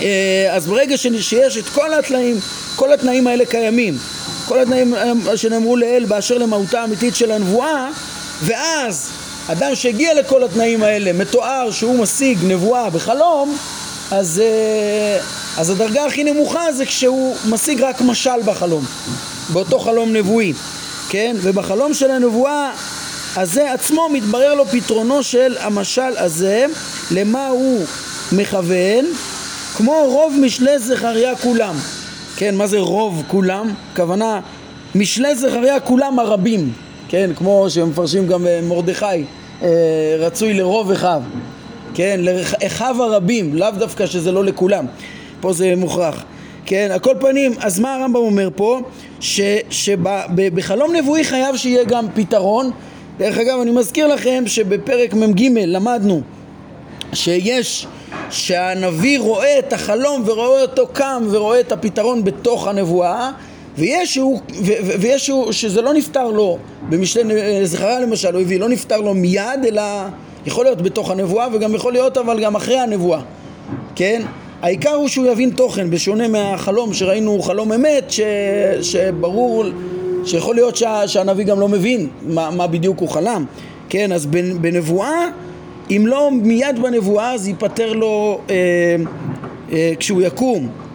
[0.02, 2.36] אה, אז ברגע שיש את כל התנאים,
[2.76, 3.94] כל התנאים האלה קיימים
[4.48, 7.90] כל התנאים אה, שנאמרו לעיל באשר למהותה האמיתית של הנבואה
[8.42, 9.10] ואז
[9.48, 13.56] אדם שהגיע לכל התנאים האלה, מתואר שהוא משיג נבואה בחלום,
[14.10, 15.20] אז, אה,
[15.60, 18.84] אז הדרגה הכי נמוכה זה כשהוא משיג רק משל בחלום,
[19.52, 20.52] באותו חלום נבואי,
[21.08, 21.36] כן?
[21.42, 22.72] ובחלום של הנבואה
[23.36, 26.66] הזה עצמו מתברר לו פתרונו של המשל הזה,
[27.10, 27.84] למה הוא
[28.32, 29.04] מכוון,
[29.76, 31.74] כמו רוב משלי זכריה כולם.
[32.36, 33.74] כן, מה זה רוב כולם?
[33.96, 34.40] כוונה
[34.94, 36.72] משלי זכריה כולם הרבים,
[37.08, 39.04] כן, כמו שמפרשים גם אה, מרדכי,
[39.62, 39.68] אה,
[40.18, 41.22] רצוי לרוב אחיו,
[41.94, 44.86] כן, לאחיו הרבים, לאו דווקא שזה לא לכולם,
[45.40, 46.24] פה זה מוכרח,
[46.66, 48.80] כן, על כל פנים, אז מה הרמב"ם אומר פה?
[49.70, 52.70] שבחלום נבואי חייב שיהיה גם פתרון,
[53.18, 56.20] דרך אגב אני מזכיר לכם שבפרק מ"ג למדנו
[57.12, 57.86] שיש
[58.30, 63.30] שהנביא רואה את החלום ורואה אותו קם ורואה את הפתרון בתוך הנבואה
[63.78, 64.16] ויש
[65.18, 66.58] שהוא, שזה לא נפתר לו,
[66.88, 69.82] במשלי זכריה למשל, הוא הביא, לא נפתר לו מיד, אלא
[70.46, 73.20] יכול להיות בתוך הנבואה וגם יכול להיות אבל גם אחרי הנבואה,
[73.94, 74.22] כן?
[74.62, 78.20] העיקר הוא שהוא יבין תוכן, בשונה מהחלום שראינו חלום אמת, ש,
[78.82, 79.64] שברור,
[80.24, 83.44] שיכול להיות שה, שהנביא גם לא מבין מה, מה בדיוק הוא חלם,
[83.88, 84.12] כן?
[84.12, 84.26] אז
[84.60, 85.28] בנבואה,
[85.90, 88.54] אם לא מיד בנבואה, אז ייפטר לו אה,
[89.72, 90.85] אה, כשהוא יקום אה,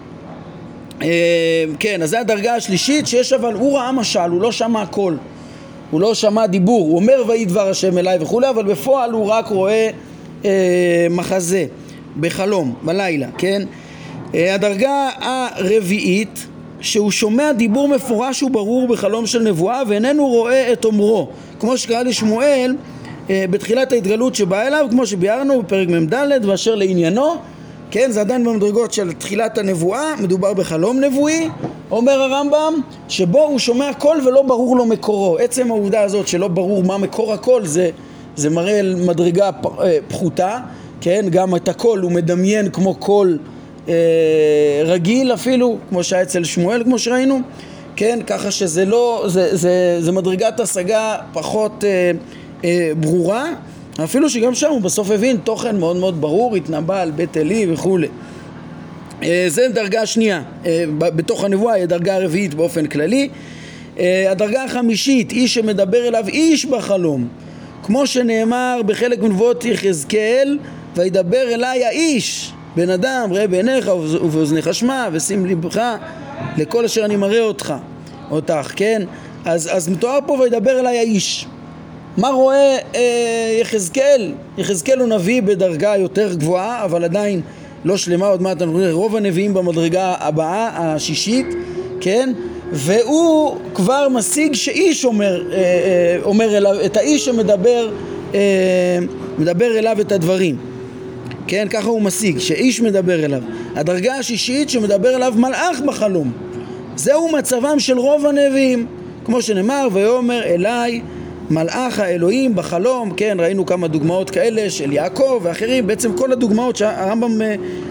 [1.79, 5.15] כן, אז זו הדרגה השלישית שיש אבל, הוא ראה משל, הוא לא שמע הכל.
[5.91, 9.47] הוא לא שמע דיבור, הוא אומר ויהי דבר השם אליי וכולי, אבל בפועל הוא רק
[9.47, 9.89] רואה
[10.45, 11.65] אה, מחזה
[12.19, 13.61] בחלום, בלילה, כן?
[14.35, 16.47] אה, הדרגה הרביעית
[16.81, 21.27] שהוא שומע דיבור מפורש וברור בחלום של נבואה ואיננו רואה את אומרו.
[21.59, 22.75] כמו שקרה לשמואל
[23.29, 27.35] אה, בתחילת ההתגלות שבאה אליו כמו שביארנו בפרק מ"ד ואשר לעניינו
[27.91, 31.49] כן, זה עדיין במדרגות של תחילת הנבואה, מדובר בחלום נבואי,
[31.91, 32.73] אומר הרמב"ם,
[33.07, 35.37] שבו הוא שומע קול ולא ברור לו מקורו.
[35.37, 37.89] עצם העובדה הזאת שלא ברור מה מקור הקול זה,
[38.35, 40.59] זה מראה על מדרגה אה, פחותה,
[41.01, 43.37] כן, גם את הקול הוא מדמיין כמו קול
[43.89, 43.93] אה,
[44.85, 47.39] רגיל אפילו, כמו שהיה אצל שמואל, כמו שראינו,
[47.95, 52.11] כן, ככה שזה לא, זה, זה, זה מדרגת השגה פחות אה,
[52.63, 53.45] אה, ברורה.
[54.03, 58.07] אפילו שגם שם הוא בסוף הבין תוכן מאוד מאוד ברור, התנבא על בית עלי וכולי.
[59.23, 63.29] אה, זה דרגה שנייה, אה, בתוך הנבואה היא הדרגה הרביעית באופן כללי.
[63.99, 67.27] אה, הדרגה החמישית, איש שמדבר אליו איש בחלום,
[67.83, 70.59] כמו שנאמר בחלק מנבואות יחזקאל,
[70.95, 73.87] וידבר אליי האיש, בן אדם, ראה בעיניך
[74.21, 75.95] ובאוזניך שמע, ושים לבך
[76.57, 77.73] לכל אשר אני מראה אותך,
[78.31, 79.01] אותך, כן?
[79.45, 81.45] אז, אז מתואר פה וידבר אליי האיש.
[82.17, 84.31] מה רואה אה, יחזקאל?
[84.57, 87.41] יחזקאל הוא נביא בדרגה יותר גבוהה, אבל עדיין
[87.85, 91.47] לא שלמה, עוד מעט אנחנו נראה רוב הנביאים במדרגה הבאה, השישית,
[92.01, 92.33] כן?
[92.71, 97.91] והוא כבר משיג שאיש אומר, אה, אה, אומר אליו, את האיש שמדבר
[98.33, 98.39] אה,
[99.37, 100.55] מדבר אליו את הדברים.
[101.47, 103.41] כן, ככה הוא משיג, שאיש מדבר אליו.
[103.75, 106.31] הדרגה השישית שמדבר אליו מלאך בחלום.
[106.95, 108.85] זהו מצבם של רוב הנביאים.
[109.25, 111.01] כמו שנאמר, ויאמר אליי
[111.51, 117.41] מלאך האלוהים בחלום, כן, ראינו כמה דוגמאות כאלה של יעקב ואחרים, בעצם כל הדוגמאות שהרמב"ם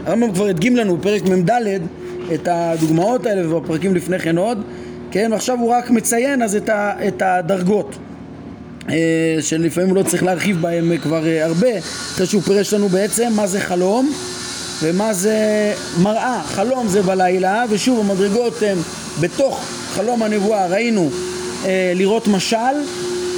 [0.07, 1.51] הרמב"ם כבר הדגים לנו בפרק מ"ד
[2.35, 4.63] את הדוגמאות האלה ובפרקים לפני כן עוד,
[5.11, 7.97] כן, ועכשיו הוא רק מציין אז את, ה, את הדרגות
[8.89, 13.47] אה, שלפעמים לא צריך להרחיב בהם כבר אה, הרבה, אחרי שהוא פירש לנו בעצם מה
[13.47, 14.13] זה חלום
[14.83, 16.43] ומה זה מראה.
[16.45, 18.79] חלום זה בלילה, ושוב המדרגות הן
[19.21, 21.11] בתוך חלום הנבואה ראינו
[21.65, 22.57] אה, לראות משל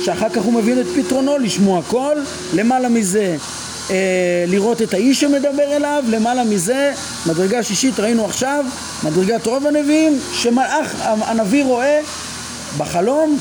[0.04, 3.36] שאחר כך הוא מבין את פתרונו, לשמוע קול, למעלה מזה
[3.90, 6.92] אה, לראות את האיש שמדבר אליו, למעלה מזה,
[7.26, 8.64] מדרגה שישית ראינו עכשיו,
[9.02, 12.00] מדרגת רוב הנביאים, שמלאך הנביא רואה
[12.78, 13.38] בחלום,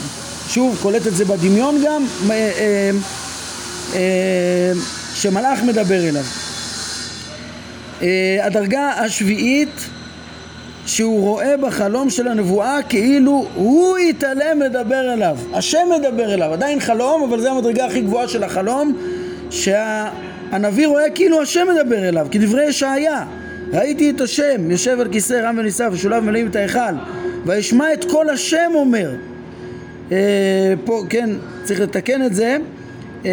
[0.49, 2.91] שוב קולט את זה בדמיון גם, אה, אה,
[3.93, 4.71] אה,
[5.13, 6.23] שמלאך מדבר אליו.
[8.01, 9.89] אה, הדרגה השביעית
[10.85, 17.23] שהוא רואה בחלום של הנבואה כאילו הוא יתעלם מדבר אליו, השם מדבר אליו, עדיין חלום
[17.23, 18.97] אבל זה המדרגה הכי גבוהה של החלום
[19.49, 23.25] שהנביא רואה כאילו השם מדבר אליו, כדברי ישעיה.
[23.73, 26.93] ראיתי את השם יושב על כיסא רם ונישא ושולב מלאים את ההיכל
[27.45, 29.11] וישמע את כל השם אומר.
[30.11, 30.17] אה,
[30.85, 31.29] פה כן
[31.63, 32.57] צריך לתקן את זה.
[33.25, 33.31] אה,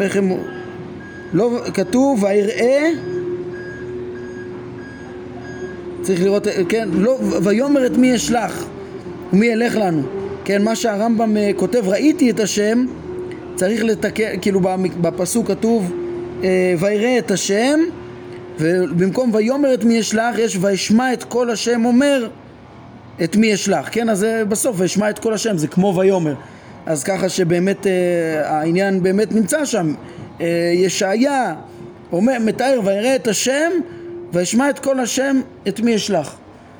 [0.00, 0.32] איך הם
[1.32, 2.90] לא כתוב ויראה
[6.04, 8.66] צריך לראות, כן, לא, ויאמר את מי אשלח
[9.32, 10.02] ומי ילך לנו,
[10.44, 12.86] כן, מה שהרמב"ם אה, כותב, ראיתי את השם,
[13.54, 14.60] צריך לתקן, כאילו
[15.00, 15.92] בפסוק כתוב
[16.44, 17.80] אה, ויראה את השם
[18.58, 22.28] ובמקום ויאמר את מי אשלח יש וישמע את כל השם אומר
[23.24, 26.34] את מי אשלח, כן, אז בסוף וישמע את כל השם, זה כמו ויאמר.
[26.86, 27.92] אז ככה שבאמת אה,
[28.50, 29.94] העניין באמת נמצא שם.
[30.74, 31.54] ישעיה
[32.12, 33.70] אומר, מתאר ויראה את השם
[34.34, 36.36] וישמע את כל השם את מי אשלח.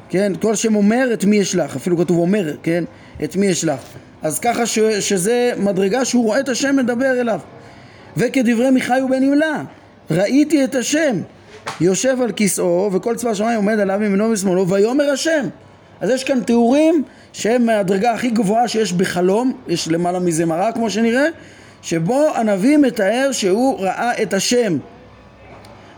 [0.08, 1.76] כן, כל השם אומר את מי אשלח.
[1.76, 2.84] אפילו כתוב אומר, כן,
[3.24, 3.80] את מי אשלח.
[4.22, 7.40] אז ככה ש, שזה מדרגה שהוא רואה את השם מדבר אליו.
[8.16, 9.62] וכדברי מיכאי ובן ימלה
[10.10, 11.16] ראיתי את השם
[11.80, 15.46] יושב על כיסאו וכל צבא השמיים עומד עליו מימינו ושמאלו ויאמר השם.
[16.00, 20.90] אז יש כאן תיאורים שהם מהדרגה הכי גבוהה שיש בחלום יש למעלה מזה מראה כמו
[20.90, 21.26] שנראה
[21.82, 24.78] שבו הנביא מתאר שהוא ראה את השם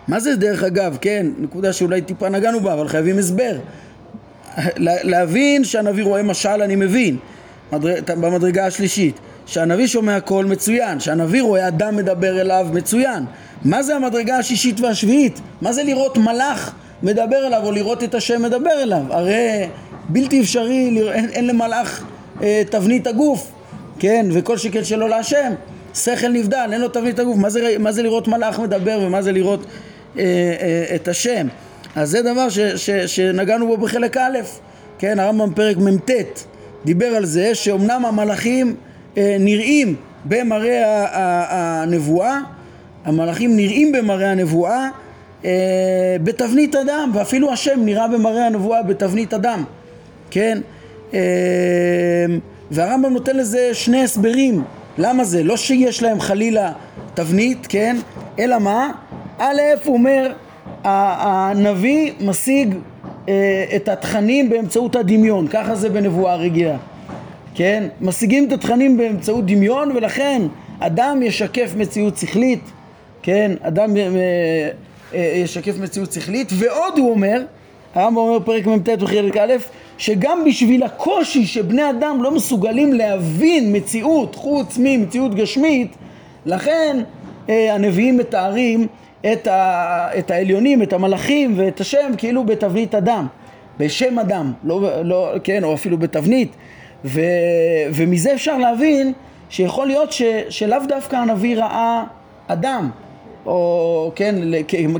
[0.08, 3.58] מה זה דרך אגב, כן, נקודה שאולי טיפה נגענו בה, אבל חייבים הסבר.
[4.78, 7.16] להבין שהנביא רואה משל אני מבין,
[8.06, 9.20] במדרגה השלישית.
[9.46, 13.24] שהנביא שומע קול מצוין, שהנביא רואה אדם מדבר אליו מצוין.
[13.64, 15.40] מה זה המדרגה השישית והשביעית?
[15.60, 19.02] מה זה לראות מלאך מדבר אליו או לראות את השם מדבר אליו?
[19.10, 19.68] הרי
[20.08, 22.04] בלתי אפשרי, אין, אין למלאך
[22.42, 23.52] אה, תבנית הגוף,
[23.98, 25.52] כן, וכל שכן שלא להשם.
[25.94, 27.36] שכל נבדל, אין לו תבנית הגוף.
[27.36, 29.66] מה זה, מה זה לראות מלאך מדבר ומה זה לראות
[30.94, 31.46] את השם.
[31.96, 34.38] אז זה דבר ש, ש, שנגענו בו בחלק א',
[34.98, 36.10] כן, הרמב"ם פרק מ"ט
[36.84, 38.76] דיבר על זה שאומנם המלאכים
[39.16, 41.06] אה, נראים במראה
[41.82, 42.40] הנבואה,
[43.04, 44.88] המלאכים נראים במראה הנבואה
[46.22, 49.64] בתבנית אדם, ואפילו השם נראה במראה הנבואה בתבנית אדם,
[50.30, 50.58] כן?
[52.70, 54.64] והרמב"ם נותן לזה שני הסברים,
[54.98, 55.42] למה זה?
[55.42, 56.72] לא שיש להם חלילה
[57.14, 57.96] תבנית, כן?
[58.38, 58.90] אלא מה?
[59.38, 60.32] א', הוא אומר,
[60.84, 62.74] הנביא משיג
[63.28, 66.76] אה, את התכנים באמצעות הדמיון, ככה זה בנבואה רגילה,
[67.54, 67.84] כן?
[68.00, 70.42] משיגים את התכנים באמצעות דמיון ולכן
[70.78, 72.60] אדם ישקף מציאות שכלית,
[73.22, 73.52] כן?
[73.60, 74.02] אדם אה,
[75.14, 77.42] אה, ישקף מציאות שכלית ועוד הוא אומר,
[77.94, 79.52] הרמב"ם אומר פרק מ"ט וחלק א',
[79.98, 85.96] שגם בשביל הקושי שבני אדם לא מסוגלים להבין מציאות חוץ ממציאות גשמית,
[86.46, 86.96] לכן
[87.48, 88.86] הנביאים מתארים
[89.32, 93.26] את, ה, את העליונים, את המלאכים ואת השם כאילו בתבנית אדם,
[93.78, 96.56] בשם אדם, לא, לא, כן, או אפילו בתבנית,
[97.04, 97.20] ו,
[97.92, 99.12] ומזה אפשר להבין
[99.50, 102.04] שיכול להיות ש, שלאו דווקא הנביא ראה
[102.46, 102.90] אדם,
[103.46, 104.34] או כן,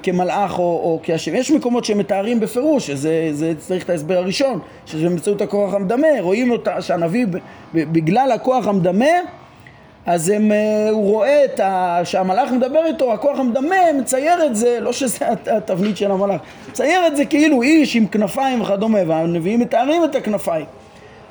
[0.03, 1.35] כמלאך או, או כהשם.
[1.35, 6.83] יש מקומות שמתארים בפירוש, שזה צריך את ההסבר הראשון, שזה באמצעות הכוח המדמה, רואים אותה,
[6.83, 7.27] שהנביא
[7.75, 9.07] בגלל הכוח המדמה
[10.07, 12.01] אז הם, אה, הוא רואה את ה...
[12.05, 16.41] שהמלאך מדבר איתו, הכוח המדמה מצייר את זה, לא שזה התבנית של המלאך,
[16.71, 20.67] מצייר את זה כאילו איש עם כנפיים וכדומה, והנביאים מתארים את הכנפיים.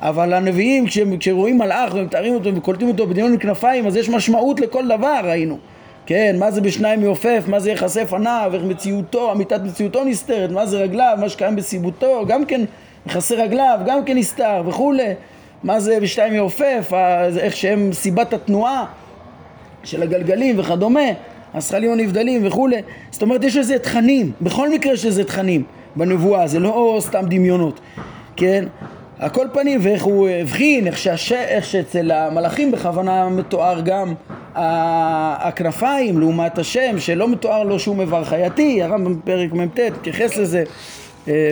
[0.01, 0.85] אבל הנביאים,
[1.19, 5.57] כשרואים מלאך ומתארים אותו וקולטים אותו בדיון עם כנפיים, אז יש משמעות לכל דבר, ראינו.
[6.05, 10.65] כן, מה זה בשניים מעופף, מה זה יחסי פניו, איך מציאותו, אמיתת מציאותו נסתרת, מה
[10.65, 12.61] זה רגליו, מה שקיים בסיבותו, גם כן
[13.05, 15.13] יחסי רגליו, גם כן נסתר וכולי.
[15.65, 16.91] מה זה בשתיים יעופף,
[17.39, 18.85] איך שהם סיבת התנועה
[19.83, 20.99] של הגלגלים וכדומה,
[21.53, 22.81] הזכלים הנבדלים וכולי.
[23.11, 25.63] זאת אומרת, יש לזה תכנים, בכל מקרה יש לזה תכנים
[25.95, 27.79] בנבואה, זה לא סתם דמיונות,
[28.35, 28.65] כן?
[29.19, 31.31] על כל פנים, ואיך הוא הבחין, איך, שהש...
[31.31, 34.13] איך שאצל המלאכים בכוונה מתואר גם
[34.55, 40.63] הכנפיים לעומת השם, שלא מתואר לו שום איבר חייתי, הרמב"ם בפרק מ"ט מתייחס לזה,
[41.27, 41.51] אה,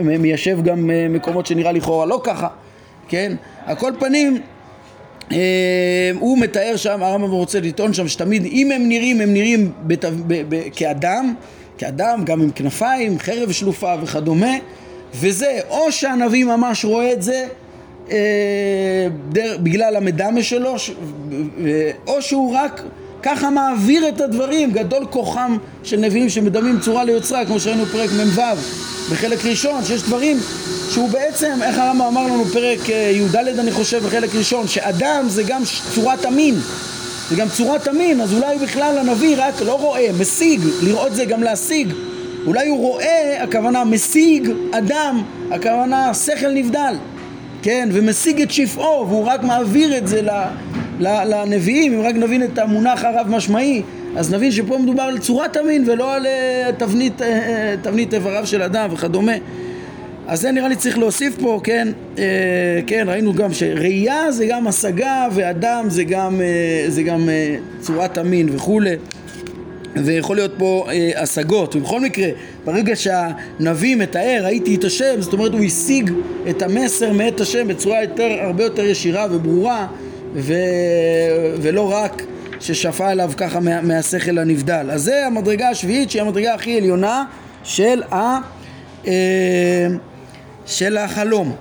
[0.00, 2.48] מיישב גם אה, מקומות שנראה לכאורה לא ככה,
[3.08, 3.32] כן?
[3.66, 4.38] על כל פנים,
[5.32, 10.04] אה, הוא מתאר שם, הרמב"ם רוצה לטעון שם שתמיד אם הם נראים, הם נראים בת...
[10.04, 10.42] ב...
[10.48, 10.62] ב...
[10.72, 11.34] כאדם,
[11.78, 14.52] כאדם, גם עם כנפיים, חרב שלופה וכדומה,
[15.14, 17.46] וזה או שהנביא ממש רואה את זה
[18.10, 19.06] אה,
[19.62, 20.74] בגלל המדמה שלו,
[21.66, 22.82] אה, או שהוא רק
[23.22, 28.40] ככה מעביר את הדברים, גדול כוחם של נביאים שמדמים צורה ליוצרה, כמו שראינו בפרק מ"ו
[29.10, 30.38] בחלק ראשון, שיש דברים
[30.90, 35.42] שהוא בעצם, איך הרמב"ם אמר לנו פרק אה, י"ד אני חושב בחלק ראשון, שאדם זה
[35.42, 35.62] גם
[35.94, 36.54] צורת המין,
[37.30, 41.42] זה גם צורת המין, אז אולי בכלל הנביא רק לא רואה, משיג, לראות זה גם
[41.42, 41.92] להשיג,
[42.46, 46.94] אולי הוא רואה, הכוונה משיג אדם, הכוונה שכל נבדל,
[47.62, 50.30] כן, ומשיג את שפעו, והוא רק מעביר את זה ל,
[51.00, 53.82] לנביאים, אם רק נבין את המונח הרב משמעי,
[54.16, 58.46] אז נבין שפה מדובר על צורת המין ולא על אה, תבנית, אה, אה, תבנית איבריו
[58.46, 59.32] של אדם וכדומה.
[60.26, 62.24] אז זה נראה לי צריך להוסיף פה, כן, אה,
[62.86, 68.18] כן, ראינו גם שראייה זה גם השגה ואדם זה גם, אה, זה גם אה, צורת
[68.18, 68.96] המין וכולי.
[70.04, 71.76] ויכול להיות פה אה, השגות.
[71.76, 72.28] ובכל מקרה
[72.64, 76.10] ברגע שהנביא מתאר ראיתי את השם זאת אומרת הוא השיג
[76.50, 79.86] את המסר מאת השם בצורה יותר, הרבה יותר ישירה וברורה
[80.34, 80.54] ו...
[81.62, 82.22] ולא רק
[82.64, 83.80] ששפע עליו ככה מה...
[83.80, 87.24] מהשכל הנבדל אז זה המדרגה השביעית שהיא המדרגה הכי עליונה
[87.64, 88.38] של ה...
[89.06, 89.86] אה,
[90.66, 91.56] של החלום.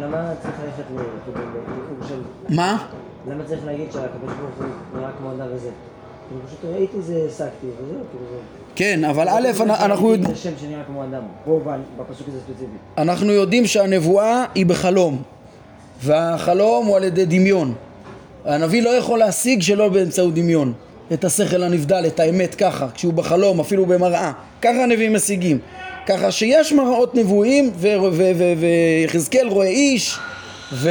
[0.00, 2.20] למה צריך ללכת לאור של...
[2.48, 2.86] מה?
[3.28, 5.68] למה צריך להגיד שהקדוש ברוך הוא נראה כמו אדם וזה?
[6.32, 8.24] אני פשוט ראיתי זה, העסקתי, וזהו, כאילו
[8.74, 10.34] כן, אבל א', אנחנו יודעים...
[10.34, 11.60] זה שם שנראה כמו אדם, פה
[11.98, 12.76] בפסוק הזה ספציפי.
[12.98, 15.22] אנחנו יודעים שהנבואה היא בחלום,
[16.02, 17.74] והחלום הוא על ידי דמיון.
[18.44, 20.72] הנביא לא יכול להשיג שלא באמצעות דמיון
[21.12, 24.32] את השכל הנבדל, את האמת ככה, כשהוא בחלום, אפילו במראה.
[24.62, 25.58] ככה הנביאים משיגים.
[26.06, 27.70] ככה שיש מראות נבואים
[28.58, 30.18] ויחזקאל רואה איש
[30.72, 30.90] ו...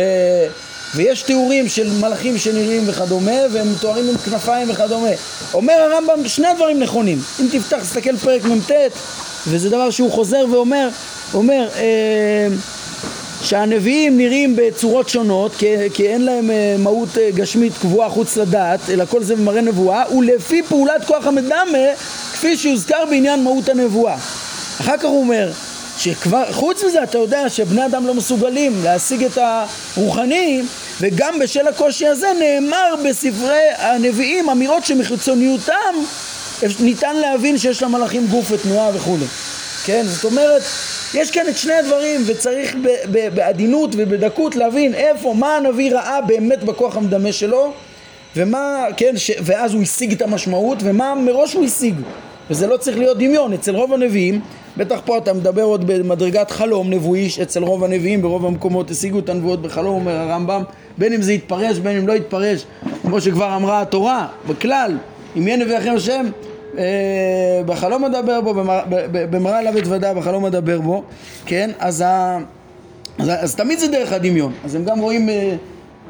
[0.95, 5.09] ויש תיאורים של מלאכים שנראים וכדומה והם מתוארים עם כנפיים וכדומה
[5.53, 8.71] אומר הרמב"ם שני דברים נכונים אם תפתח תסתכל פרק מ"ט
[9.47, 10.89] וזה דבר שהוא חוזר ואומר
[11.33, 12.47] אומר אה,
[13.51, 18.79] שהנביאים נראים בצורות שונות כי, כי אין להם אה, מהות אה, גשמית קבועה חוץ לדעת
[18.89, 21.79] אלא כל זה מראה נבואה ולפי פעולת כוח המדמה
[22.33, 24.15] כפי שהוזכר בעניין מהות הנבואה.
[24.81, 25.51] אחר כך הוא אומר
[25.97, 30.67] שכבר, חוץ מזה אתה יודע שבני אדם לא מסוגלים להשיג את הרוחניים
[31.01, 35.95] וגם בשל הקושי הזה נאמר בספרי הנביאים אמירות שמחיצוניותם
[36.79, 39.25] ניתן להבין שיש למלאכים גוף ותנועה וכולי
[39.85, 40.61] כן זאת אומרת
[41.13, 42.75] יש כאן את שני הדברים וצריך
[43.35, 47.71] בעדינות ובדקות להבין איפה מה הנביא ראה באמת בכוח המדמה שלו
[48.35, 49.31] ומה כן ש...
[49.41, 51.95] ואז הוא השיג את המשמעות ומה מראש הוא השיג.
[52.49, 54.41] וזה לא צריך להיות דמיון אצל רוב הנביאים
[54.77, 59.29] בטח פה אתה מדבר עוד במדרגת חלום נבואי אצל רוב הנביאים ברוב המקומות השיגו את
[59.29, 60.63] הנבואות בחלום אומר הרמב"ם
[60.97, 62.65] בין אם זה יתפרש בין אם לא יתפרש
[63.01, 64.97] כמו שכבר אמרה התורה בכלל
[65.37, 66.25] אם יהיה נביא אחר השם
[67.65, 68.53] בחלום אדבר בו
[69.11, 71.03] במראה עליו אתוודה בחלום אדבר בו
[71.45, 72.37] כן אז, ה,
[73.19, 75.55] אז, אז תמיד זה דרך הדמיון אז הם גם רואים אה,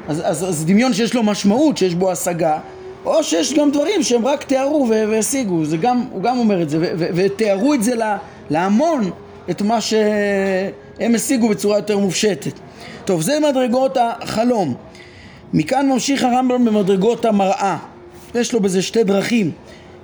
[0.08, 2.58] אז, אז, אז דמיון שיש לו משמעות שיש בו השגה
[3.04, 6.92] או שיש גם דברים שהם רק תיארו והשיגו, זה גם, הוא גם אומר את זה,
[6.96, 7.92] ותיארו את זה
[8.50, 9.10] להמון
[9.50, 12.52] את מה שהם השיגו בצורה יותר מופשטת.
[13.04, 14.74] טוב, זה מדרגות החלום.
[15.52, 17.76] מכאן ממשיך הרמב"ם במדרגות המראה.
[18.34, 19.50] יש לו בזה שתי דרכים,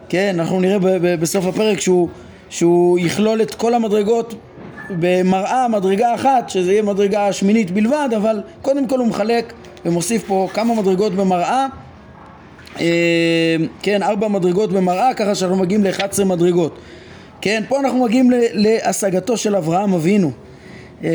[0.09, 0.79] כן, אנחנו נראה
[1.17, 2.09] בסוף הפרק שהוא,
[2.51, 4.35] שהוא יכלול את כל המדרגות
[4.91, 9.53] במראה, מדרגה אחת, שזה יהיה מדרגה שמינית בלבד, אבל קודם כל הוא מחלק
[9.87, 11.67] ומוסיף פה כמה מדרגות במראה
[12.81, 16.79] אה, כן, ארבע מדרגות במראה, ככה שאנחנו מגיעים ל-11 מדרגות.
[17.41, 20.31] כן, פה אנחנו מגיעים להשגתו של אברהם אבינו.
[21.05, 21.11] אה,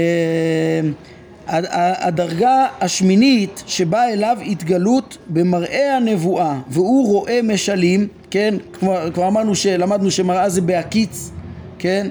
[1.47, 10.11] הדרגה השמינית שבאה אליו התגלות במראה הנבואה והוא רואה משלים, כן, כבר, כבר אמרנו שלמדנו
[10.11, 11.31] שמראה זה בהקיץ,
[11.79, 12.07] כן,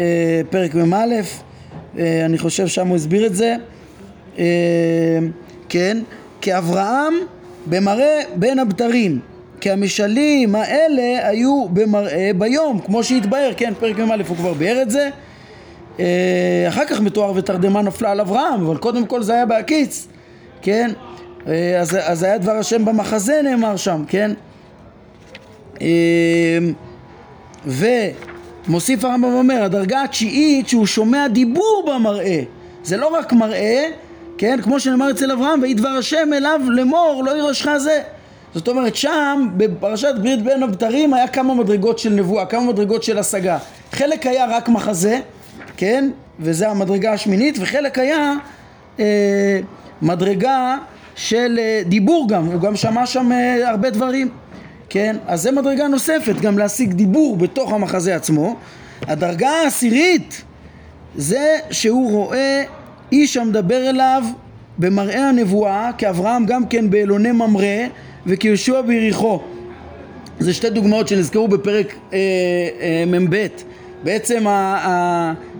[0.00, 1.04] אה, פרק מ"א,
[1.98, 3.56] אני חושב שם הוא הסביר את זה,
[5.68, 5.98] כן,
[6.40, 7.14] כאברהם
[7.66, 9.20] במראה בין הבתרים
[9.60, 14.90] כי המשלים האלה היו במראה ביום כמו שהתבהר, כן, פרק מ"א הוא כבר ביאר את
[14.90, 15.08] זה.
[16.00, 20.08] אה, אחר כך מתואר ותרדמה נפלה על אברהם אבל קודם כל זה היה בהקיץ
[20.62, 20.90] כן?
[21.46, 24.30] אה, אז, אז היה דבר השם במחזה נאמר שם כן?
[24.30, 24.55] אה,
[27.66, 32.42] ומוסיף הרמב"ם אומר הדרגה התשיעית שהוא שומע דיבור במראה
[32.86, 33.88] זה לא רק מראה,
[34.38, 38.02] כן, כמו שנאמר אצל אברהם, ויהי דבר השם אליו לאמור, לא ירשך זה.
[38.54, 43.18] זאת אומרת, שם, בפרשת ברית בין הבתרים, היה כמה מדרגות של נבואה, כמה מדרגות של
[43.18, 43.58] השגה.
[43.92, 45.20] חלק היה רק מחזה,
[45.76, 46.10] כן,
[46.40, 48.32] וזה המדרגה השמינית, וחלק היה
[49.00, 49.60] אה,
[50.02, 50.76] מדרגה
[51.16, 54.28] של אה, דיבור גם, הוא גם שמע שם אה, הרבה דברים,
[54.96, 55.16] כן?
[55.26, 58.56] אז זה מדרגה נוספת, גם להשיג דיבור בתוך המחזה עצמו.
[59.02, 60.42] הדרגה העשירית
[61.16, 62.62] זה שהוא רואה
[63.12, 64.24] איש המדבר אליו
[64.78, 67.86] במראה הנבואה, כאברהם גם כן באלוני ממרא
[68.26, 69.40] וכיהושע ביריחו.
[70.38, 72.18] זה שתי דוגמאות שנזכרו בפרק אה,
[72.80, 73.46] אה, מ"ב.
[74.04, 74.44] בעצם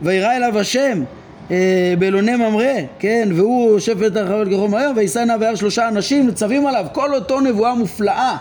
[0.02, 1.02] וירא אליו השם
[1.50, 6.66] אה, באלוני ממרא, כן, והוא שפט הרחבת גרום היום, וישא נא וירא שלושה אנשים, ניצבים
[6.66, 8.36] עליו, כל אותו נבואה מופלאה,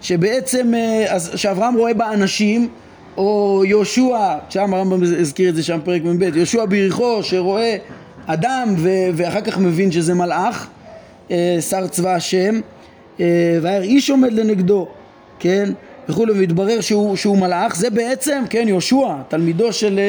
[0.00, 2.68] שבעצם, אה, שאברהם רואה בה אנשים,
[3.16, 7.76] או יהושע, שם הרמב"ם הזכיר את זה שם פרק מ"ב, יהושע ביריחו שרואה
[8.26, 10.68] אדם ו- ואחר כך מבין שזה מלאך,
[11.30, 12.60] אה, שר צבא השם,
[13.62, 14.88] והיה איש עומד לנגדו,
[15.38, 15.70] כן,
[16.08, 20.00] וכולי, והתברר שהוא, שהוא מלאך, זה בעצם, כן, יהושע, תלמידו של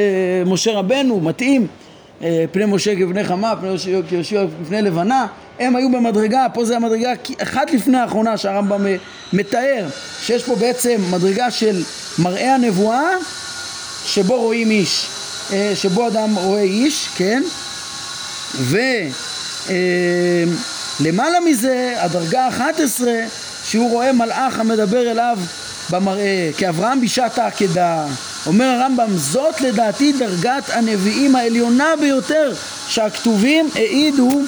[0.46, 1.68] משה רבנו, מתאים
[2.24, 3.70] אה, פני משה כבני חמה, פני
[4.12, 5.28] יהושע כפני לבנה,
[5.62, 8.86] הם היו במדרגה, פה זה המדרגה אחת לפני האחרונה שהרמב"ם
[9.34, 9.88] מתאר,
[10.22, 11.84] שיש פה בעצם מדרגה של
[12.20, 13.10] מראה הנבואה
[14.06, 15.08] שבו רואים איש,
[15.54, 17.44] אה, שבו אדם רואה איש, כן?
[19.70, 23.04] ולמעלה אה, מזה, הדרגה ה-11,
[23.64, 25.38] שהוא רואה מלאך המדבר אליו
[25.90, 28.06] במראה, כאברהם בשעת העקדה
[28.46, 32.54] אומר הרמב"ם, זאת לדעתי דרגת הנביאים העליונה ביותר
[32.88, 34.42] שהכתובים העידו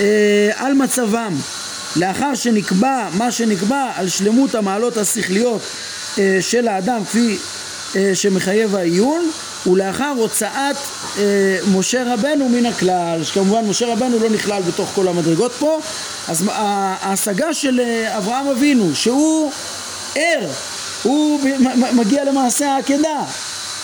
[0.00, 1.36] אה, על מצבם.
[1.96, 5.62] לאחר שנקבע מה שנקבע על שלמות המעלות השכליות
[6.18, 7.38] אה, של האדם כפי
[7.96, 9.30] אה, שמחייב העיון
[9.66, 10.76] ולאחר הוצאת
[11.18, 15.80] אה, משה רבנו מן הכלל, שכמובן משה רבנו לא נכלל בתוך כל המדרגות פה,
[16.28, 19.52] אז ההשגה של אה, אברהם אבינו שהוא
[20.14, 20.48] ער
[21.02, 21.40] הוא
[21.92, 23.22] מגיע למעשה העקדה,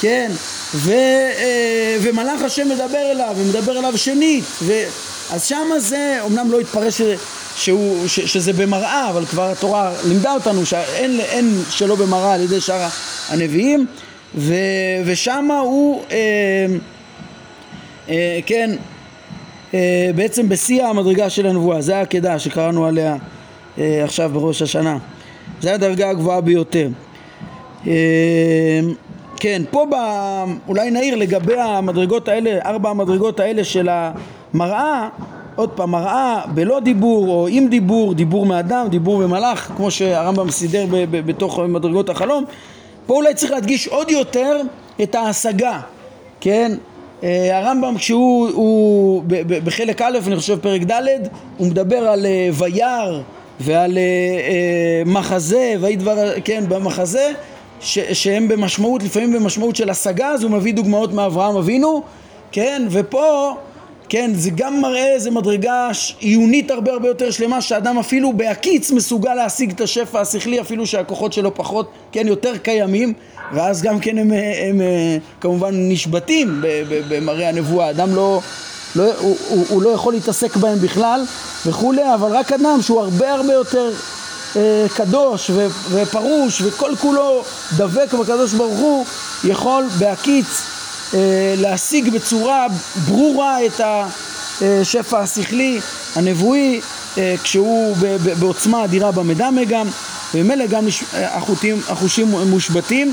[0.00, 0.32] כן?
[0.74, 4.72] ו, אה, ומלאך השם מדבר אליו, ומדבר אליו שנית, ו,
[5.32, 7.00] אז שמה זה, אמנם לא התפרש
[7.56, 12.60] שהוא, ש, שזה במראה, אבל כבר התורה לימדה אותנו שאין אין שלא במראה על ידי
[12.60, 12.88] שאר
[13.28, 13.86] הנביאים,
[14.34, 14.54] ו,
[15.04, 16.66] ושמה הוא, אה,
[18.08, 18.70] אה, כן,
[19.74, 23.16] אה, בעצם בשיא המדרגה של הנבואה, זה העקדה שקראנו עליה
[23.78, 24.98] אה, עכשיו בראש השנה.
[25.60, 26.88] זו הדרגה הגבוהה ביותר.
[27.86, 27.90] אמ,
[29.36, 29.94] כן, פה ב...
[30.68, 33.88] אולי נעיר לגבי המדרגות האלה, ארבע המדרגות האלה של
[34.54, 35.08] המראה,
[35.56, 40.86] עוד פעם, מראה בלא דיבור או עם דיבור, דיבור מאדם, דיבור במלאך, כמו שהרמב"ם סידר
[40.90, 42.44] ב- ב- בתוך מדרגות החלום.
[43.06, 44.60] פה אולי צריך להדגיש עוד יותר
[45.02, 45.80] את ההשגה,
[46.40, 46.72] כן?
[47.22, 49.22] אה, הרמב"ם כשהוא הוא,
[49.64, 51.02] בחלק א', אני חושב פרק ד',
[51.58, 53.20] הוא מדבר על אה, וירא
[53.60, 57.32] ועל אה, מחזה, ויהי דבר, כן, במחזה,
[57.80, 62.02] ש, שהם במשמעות, לפעמים במשמעות של השגה, אז הוא מביא דוגמאות מאברהם אבינו,
[62.52, 63.54] כן, ופה,
[64.12, 69.34] כן, זה גם מראה איזה מדרגה עיונית הרבה הרבה יותר שלמה, שאדם אפילו בהקיץ מסוגל
[69.34, 73.12] להשיג את השפע השכלי, אפילו שהכוחות שלו פחות, כן, יותר קיימים,
[73.52, 74.80] ואז גם כן הם, הם, הם
[75.40, 76.62] כמובן נשבתים
[77.08, 78.40] במראה הנבואה, אדם לא...
[78.96, 81.24] לא, הוא, הוא, הוא לא יכול להתעסק בהם בכלל
[81.66, 83.92] וכולי, אבל רק אדם שהוא הרבה הרבה יותר
[84.56, 87.44] אה, קדוש ו, ופרוש וכל כולו
[87.76, 89.04] דבק בקדוש ברוך הוא,
[89.44, 90.81] יכול בהקיץ אה,
[91.56, 92.66] להשיג בצורה
[93.08, 93.80] ברורה את
[94.60, 95.80] השפע השכלי,
[96.16, 96.80] הנבואי,
[97.18, 97.96] אה, כשהוא
[98.38, 99.88] בעוצמה אדירה במדמה גם,
[100.34, 103.12] וממילא גם אה, החוטים, החושים מושבתים.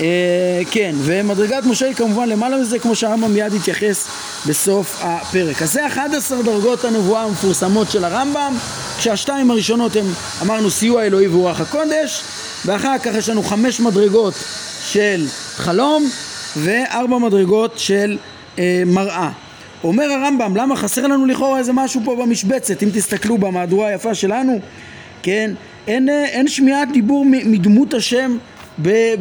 [0.00, 4.06] אה, כן, ומדרגת משה היא כמובן למעלה מזה, כמו שהרמב"ם מיד התייחס
[4.46, 5.62] בסוף הפרק.
[5.62, 8.56] אז זה 11 דרגות הנבואה המפורסמות של הרמב"ם,
[8.98, 10.12] כשהשתיים הראשונות הם,
[10.42, 12.22] אמרנו, סיוע אלוהי ורוח הקודש,
[12.64, 14.34] ואחר כך יש לנו חמש מדרגות
[14.84, 16.10] של חלום,
[16.56, 18.18] וארבע מדרגות של
[18.58, 19.30] אה, מראה.
[19.84, 24.60] אומר הרמב"ם, למה חסר לנו לכאורה איזה משהו פה במשבצת, אם תסתכלו במהדורה היפה שלנו,
[25.22, 25.50] כן,
[25.88, 28.36] אין, אה, אין שמיעת דיבור מדמות השם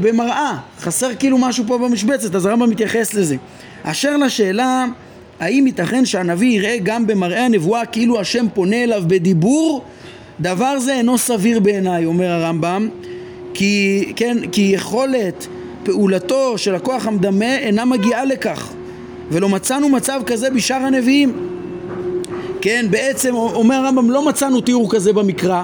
[0.01, 3.35] במראה, חסר כאילו משהו פה במשבצת, אז הרמב"ם מתייחס לזה.
[3.83, 4.85] אשר לשאלה
[5.39, 9.83] האם ייתכן שהנביא יראה גם במראה הנבואה כאילו השם פונה אליו בדיבור?
[10.39, 12.89] דבר זה אינו סביר בעיניי, אומר הרמב"ם,
[13.53, 15.47] כי, כן, כי יכולת
[15.83, 18.69] פעולתו של הכוח המדמה אינה מגיעה לכך,
[19.31, 21.33] ולא מצאנו מצב כזה בשאר הנביאים.
[22.61, 25.63] כן, בעצם אומר הרמב"ם, לא מצאנו תיאור כזה במקרא,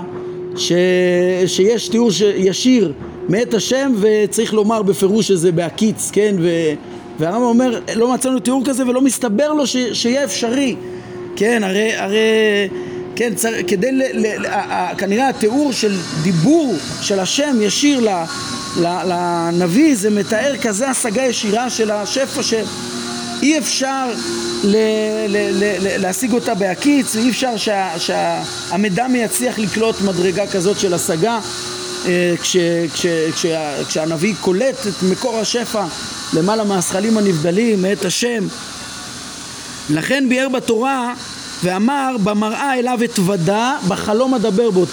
[0.55, 0.71] ש...
[1.45, 2.21] שיש תיאור ש...
[2.21, 2.93] ישיר
[3.29, 6.49] מאת השם וצריך לומר בפירוש שזה בהקיץ, כן, ו...
[7.19, 10.75] והרמב"ם אומר, לא מצאנו תיאור כזה ולא מסתבר לו ש, שיהיה אפשרי.
[11.35, 12.17] כן, הרי, הרי,
[13.15, 17.99] כן, צר, כדי, ל, ל, ל, ה, כנראה התיאור של דיבור של השם ישיר
[18.81, 24.05] לנביא, זה מתאר כזה השגה ישירה של השפע שאי אפשר
[24.63, 24.75] ל,
[25.27, 30.93] ל, ל, ל, להשיג אותה בהקיץ, ואי אפשר שה, שהמדמה יצליח לקלוט מדרגה כזאת של
[30.93, 31.39] השגה.
[32.05, 32.57] אה, כש,
[32.93, 33.05] כש,
[33.35, 33.45] כש,
[33.87, 35.85] כשהנביא קולט את מקור השפע
[36.33, 38.47] למעלה מהשכלים הנבדלים מאת השם
[39.89, 41.13] לכן ביאר בתורה
[41.63, 44.85] ואמר במראה אליו אתוודה בחלום אדבר בו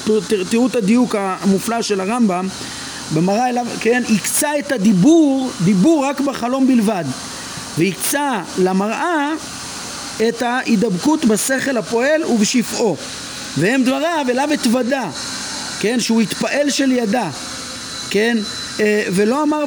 [0.50, 2.48] תראו את הדיוק המופלא של הרמב"ם
[3.12, 7.04] במראה אליו, כן, הקצה את הדיבור, דיבור רק בחלום בלבד.
[7.78, 9.30] והקצה למראה
[10.28, 12.96] את ההידבקות בשכל הפועל ובשפעו.
[13.58, 15.10] והם דבריו אליו אתוודה
[15.80, 17.30] כן, שהוא התפעל של ידה,
[18.10, 18.38] כן,
[18.80, 19.64] אה, ולא אמר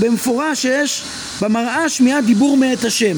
[0.00, 1.02] במפורש שיש
[1.40, 3.16] במראה שמיעת דיבור מאת השם,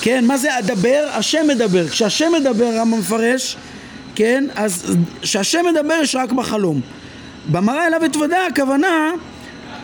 [0.00, 1.08] כן, מה זה אדבר?
[1.12, 3.56] השם מדבר, כשהשם מדבר רמב"ם מפרש,
[4.14, 6.80] כן, אז כשהשם מדבר יש רק בחלום,
[7.48, 9.10] במראה אליו אתוודה הכוונה,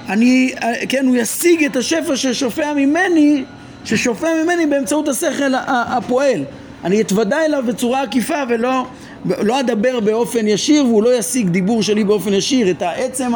[0.08, 3.44] אני, אה, כן, הוא ישיג את השפע ששופע ממני,
[3.84, 6.44] ששופע ממני באמצעות השכל הפועל,
[6.84, 8.86] אני אתוודה אליו בצורה עקיפה ולא
[9.24, 13.32] לא אדבר באופן ישיר והוא לא ישיג דיבור שלי באופן ישיר, את העצם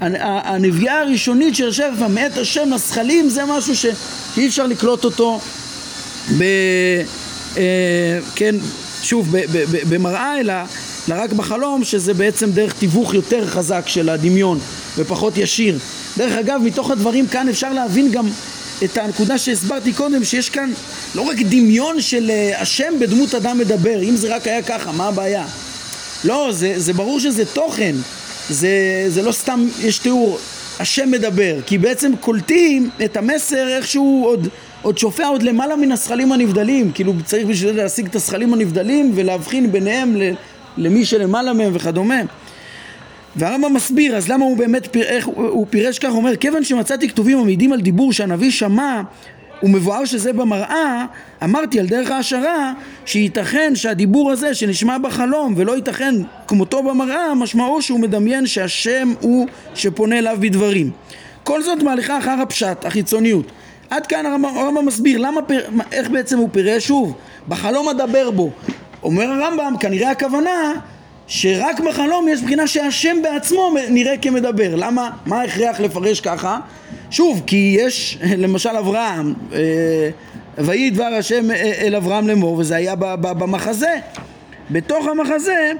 [0.00, 5.40] הנביאה הראשונית שיושב מאת השם לזכלים זה משהו שאי אפשר לקלוט אותו
[6.38, 6.42] ב...
[7.56, 8.54] אה, כן,
[9.02, 9.34] שוב,
[9.88, 10.54] במראה אלא,
[11.08, 14.58] אלא רק בחלום שזה בעצם דרך תיווך יותר חזק של הדמיון
[14.96, 15.78] ופחות ישיר.
[16.16, 18.28] דרך אגב, מתוך הדברים כאן אפשר להבין גם
[18.84, 20.72] את הנקודה שהסברתי קודם, שיש כאן
[21.14, 25.08] לא רק דמיון של אה, השם בדמות אדם מדבר, אם זה רק היה ככה, מה
[25.08, 25.44] הבעיה?
[26.24, 27.94] לא, זה, זה ברור שזה תוכן,
[28.50, 30.38] זה, זה לא סתם יש תיאור,
[30.80, 34.48] השם מדבר, כי בעצם קולטים את המסר איכשהו עוד,
[34.82, 39.12] עוד שופע עוד למעלה מן השכלים הנבדלים, כאילו צריך בשביל זה להשיג את השכלים הנבדלים
[39.14, 40.16] ולהבחין ביניהם
[40.78, 42.20] למי שלמעלה מהם וכדומה.
[43.36, 47.38] והרמב"ם מסביר, אז למה הוא באמת, איך הוא פירש כך, הוא אומר, כיוון שמצאתי כתובים
[47.38, 49.02] המעידים על דיבור שהנביא שמע
[49.62, 51.04] ומבואר שזה במראה,
[51.44, 52.72] אמרתי על דרך ההשערה
[53.06, 56.14] שייתכן שהדיבור הזה שנשמע בחלום ולא ייתכן
[56.46, 60.90] כמותו במראה, משמעו שהוא מדמיין שהשם הוא שפונה אליו בדברים.
[61.44, 63.46] כל זאת מהליכה אחר הפשט, החיצוניות.
[63.90, 65.40] עד כאן הרמב"ם מסביר למה,
[65.92, 67.16] איך בעצם הוא פירש שוב,
[67.48, 68.50] בחלום אדבר בו.
[69.02, 70.72] אומר הרמב"ם, כנראה הכוונה
[71.26, 74.74] שרק בחלום יש בחינה שהשם בעצמו נראה כמדבר.
[74.74, 75.10] למה?
[75.26, 76.58] מה ההכרח לפרש ככה?
[77.10, 79.58] שוב, כי יש למשל אברהם, אה,
[80.58, 83.96] ויהי דבר השם אל אברהם לאמור, וזה היה במחזה.
[84.70, 85.72] בתוך המחזה,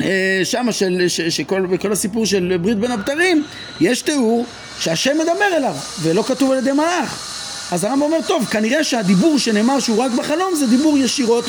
[0.00, 3.44] אה, שם של, שכל, בכל הסיפור של ברית בין הבתרים,
[3.80, 4.44] יש תיאור
[4.78, 7.28] שהשם מדבר אליו, ולא כתוב על ידי מלאך.
[7.72, 11.44] אז הרמב"ם אומר, טוב, כנראה שהדיבור שנאמר שהוא רק בחלום זה דיבור ישירות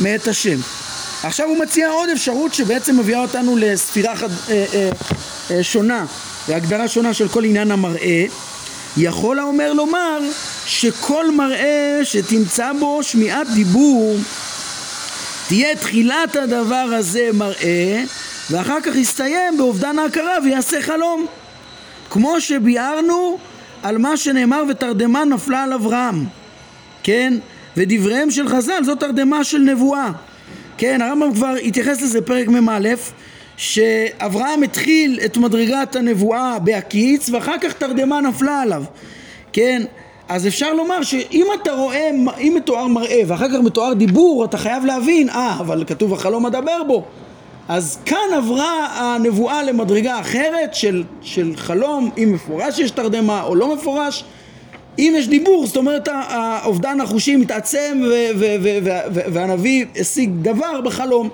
[0.00, 0.58] מאת השם.
[1.22, 4.90] עכשיו הוא מציע עוד אפשרות שבעצם מביאה אותנו לספירה חד, אה, אה,
[5.50, 6.04] אה, שונה
[6.48, 8.24] והגדרה שונה של כל עניין המראה.
[8.96, 10.18] יכול האומר לומר
[10.66, 14.16] שכל מראה שתמצא בו שמיעת דיבור
[15.48, 18.02] תהיה תחילת הדבר הזה מראה
[18.50, 21.26] ואחר כך יסתיים באובדן ההכרה ויעשה חלום.
[22.10, 23.38] כמו שביארנו
[23.82, 26.24] על מה שנאמר ותרדמה נפלה על אברהם
[27.02, 27.34] כן
[27.76, 30.10] ודבריהם של חז"ל זאת תרדמה של נבואה.
[30.78, 32.88] כן, הרמב"ם כבר התייחס לזה פרק מ"א
[33.56, 38.84] שאברהם התחיל את מדרגת הנבואה בהקיץ ואחר כך תרדמה נפלה עליו.
[39.52, 39.82] כן,
[40.28, 44.84] אז אפשר לומר שאם אתה רואה, אם מתואר מראה ואחר כך מתואר דיבור אתה חייב
[44.84, 47.04] להבין, אה, אבל כתוב החלום אדבר בו.
[47.68, 53.74] אז כאן עברה הנבואה למדרגה אחרת של, של חלום, אם מפורש יש תרדמה או לא
[53.74, 54.24] מפורש
[54.98, 58.02] אם יש דיבור, זאת אומרת האובדן החושי מתעצם
[59.32, 61.28] והנביא השיג דבר בחלום.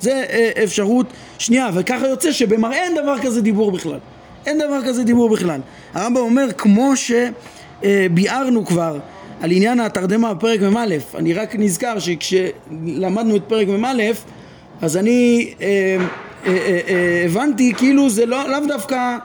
[0.00, 1.06] זה אה, אפשרות
[1.38, 3.98] שנייה, וככה יוצא שבמראה אין דבר כזה דיבור בכלל.
[4.46, 5.60] אין דבר כזה דיבור בכלל.
[5.94, 8.98] הרמב"ם אומר, כמו שביארנו כבר
[9.40, 14.02] על עניין התרדמה בפרק מ"א, אני רק נזכר שכשלמדנו את פרק מ"א,
[14.82, 15.96] אז אני אה, אה,
[16.46, 19.16] אה, אה, הבנתי כאילו זה לא, לאו דווקא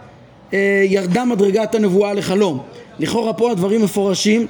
[0.54, 2.64] אה, ירדה מדרגת הנבואה לחלום.
[3.00, 4.48] לכאורה פה הדברים מפורשים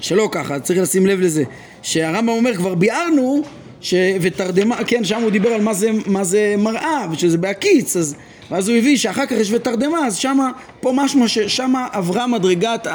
[0.00, 1.44] שלא ככה, צריך לשים לב לזה
[1.82, 3.42] שהרמב"ם אומר כבר ביארנו
[3.80, 3.94] ש...
[4.20, 8.16] ותרדמה, כן שם הוא דיבר על מה זה, מה זה מראה ושזה בהקיץ אז
[8.50, 12.86] ואז הוא הביא שאחר כך יש ותרדמה אז שמה פה משמע ששמה עברה מדרגת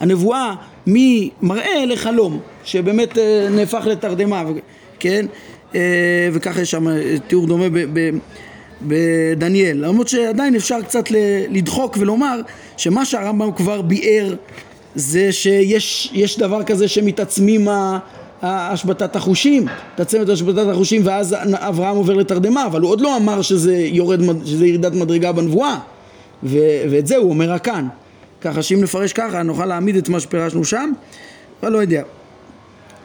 [0.00, 0.54] הנבואה
[0.86, 4.44] ממראה לחלום שבאמת אה, נהפך לתרדמה
[4.98, 5.26] כן
[5.74, 5.80] אה,
[6.32, 6.86] וככה יש שם
[7.26, 7.78] תיאור דומה ב...
[7.92, 8.10] ב
[8.82, 11.04] בדניאל, למרות שעדיין אפשר קצת
[11.50, 12.40] לדחוק ולומר
[12.76, 14.34] שמה שהרמב"ם כבר ביאר
[14.94, 17.68] זה שיש יש דבר כזה שמתעצמים
[18.42, 23.42] השבתת החושים, מתעצם את השבתת החושים ואז אברהם עובר לתרדמה, אבל הוא עוד לא אמר
[23.42, 25.78] שזה, יורד, שזה ירידת מדרגה בנבואה,
[26.44, 26.58] ו,
[26.90, 27.88] ואת זה הוא אומר כאן.
[28.40, 30.92] ככה שאם נפרש ככה נוכל להעמיד את מה שפירשנו שם,
[31.62, 32.02] אבל לא יודע.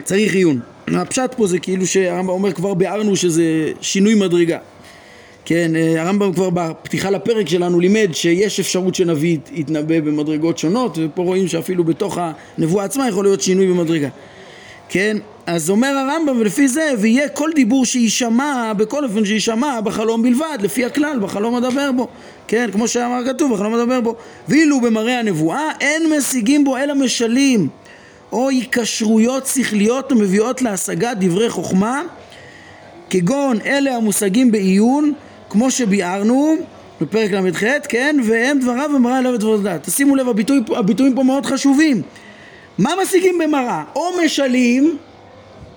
[0.03, 0.59] צריך עיון.
[0.87, 3.43] הפשט פה זה כאילו שהרמב"ם אומר כבר ביארנו שזה
[3.81, 4.57] שינוי מדרגה.
[5.45, 11.21] כן, אה, הרמב"ם כבר בפתיחה לפרק שלנו לימד שיש אפשרות שנביא יתנבא במדרגות שונות ופה
[11.21, 12.17] רואים שאפילו בתוך
[12.57, 14.09] הנבואה עצמה יכול להיות שינוי במדרגה.
[14.89, 20.57] כן, אז אומר הרמב"ם ולפי זה ויהיה כל דיבור שיישמע בכל אופן שיישמע בחלום בלבד
[20.61, 22.07] לפי הכלל בחלום אדבר בו
[22.47, 24.15] כן כמו שאמר כתוב בחלום אדבר בו
[24.47, 27.67] ואילו במראה הנבואה אין משיגים בו אלא משלים
[28.31, 32.01] או היקשרויות שכליות המביאות להשגת דברי חוכמה
[33.09, 35.13] כגון אלה המושגים בעיון
[35.53, 36.55] כמו שביארנו
[37.01, 41.23] בפרק ל"ח כן והם דבריו ומראה אליו את דברי דעת תשימו לב הביטוי, הביטויים פה
[41.23, 42.01] מאוד חשובים
[42.77, 43.83] מה משיגים במראה?
[43.95, 44.97] או משלים,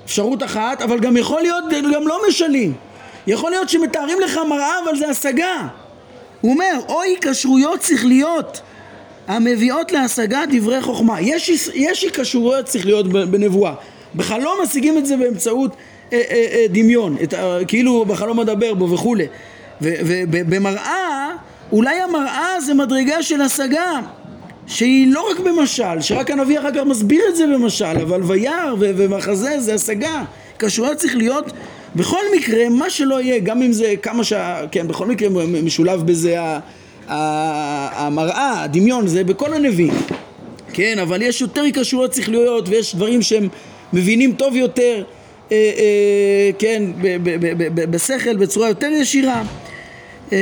[0.05, 1.65] אפשרות אחת, אבל גם יכול להיות
[1.95, 2.73] גם לא משלים.
[3.27, 5.69] יכול להיות שמתארים לך מראה אבל זה השגה.
[6.41, 8.61] הוא אומר, או היקשרויות שכליות
[9.29, 11.21] המביאות להשגת דברי חוכמה.
[11.21, 13.75] יש, יש היקשרויות שכליות בנבואה.
[14.15, 15.71] בחלום משיגים את זה באמצעות
[16.13, 19.27] אה, אה, אה, דמיון, את, אה, כאילו בחלום אדבר בו וכולי.
[19.81, 21.31] ובמראה,
[21.73, 24.01] אולי המראה זה מדרגה של השגה.
[24.67, 29.61] שהיא לא רק במשל, שרק הנביא אחר כך מסביר את זה במשל, אבל וירא ומחזה
[29.61, 30.23] זה השגה.
[30.59, 31.53] כשרויות צריך להיות
[31.97, 34.65] בכל מקרה, מה שלא יהיה, גם אם זה כמה שה...
[34.71, 35.29] כן, בכל מקרה
[35.63, 36.37] משולב בזה
[37.09, 39.95] המראה, הדמיון, זה בכל הנביאים.
[40.73, 43.49] כן, אבל יש יותר כשרויות שכליות ויש דברים שהם
[43.93, 45.05] מבינים טוב יותר,
[45.53, 46.83] אה, אה, כן,
[47.75, 49.43] בשכל, בצורה יותר ישירה.
[50.33, 50.39] אה,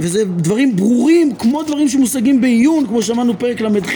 [0.00, 3.92] וזה דברים ברורים, כמו דברים שמושגים בעיון, כמו שאמרנו פרק ל"ח,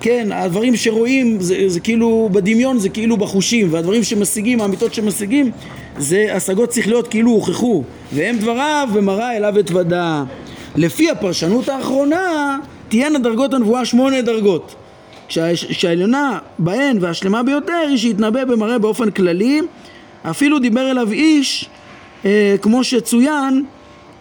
[0.00, 5.50] כן, הדברים שרואים, זה, זה כאילו בדמיון, זה כאילו בחושים, והדברים שמשיגים, האמיתות שמשיגים,
[5.98, 10.22] זה השגות שכליות כאילו הוכחו, והם דבריו ומראה אליו את ודע.
[10.76, 12.58] לפי הפרשנות האחרונה,
[12.88, 14.74] תהיינה דרגות הנבואה שמונה דרגות.
[15.68, 19.60] כשהעליונה בהן והשלמה ביותר היא שהתנבא במראה באופן כללי,
[20.22, 21.68] אפילו דיבר אליו איש,
[22.24, 23.64] אה, כמו שצוין,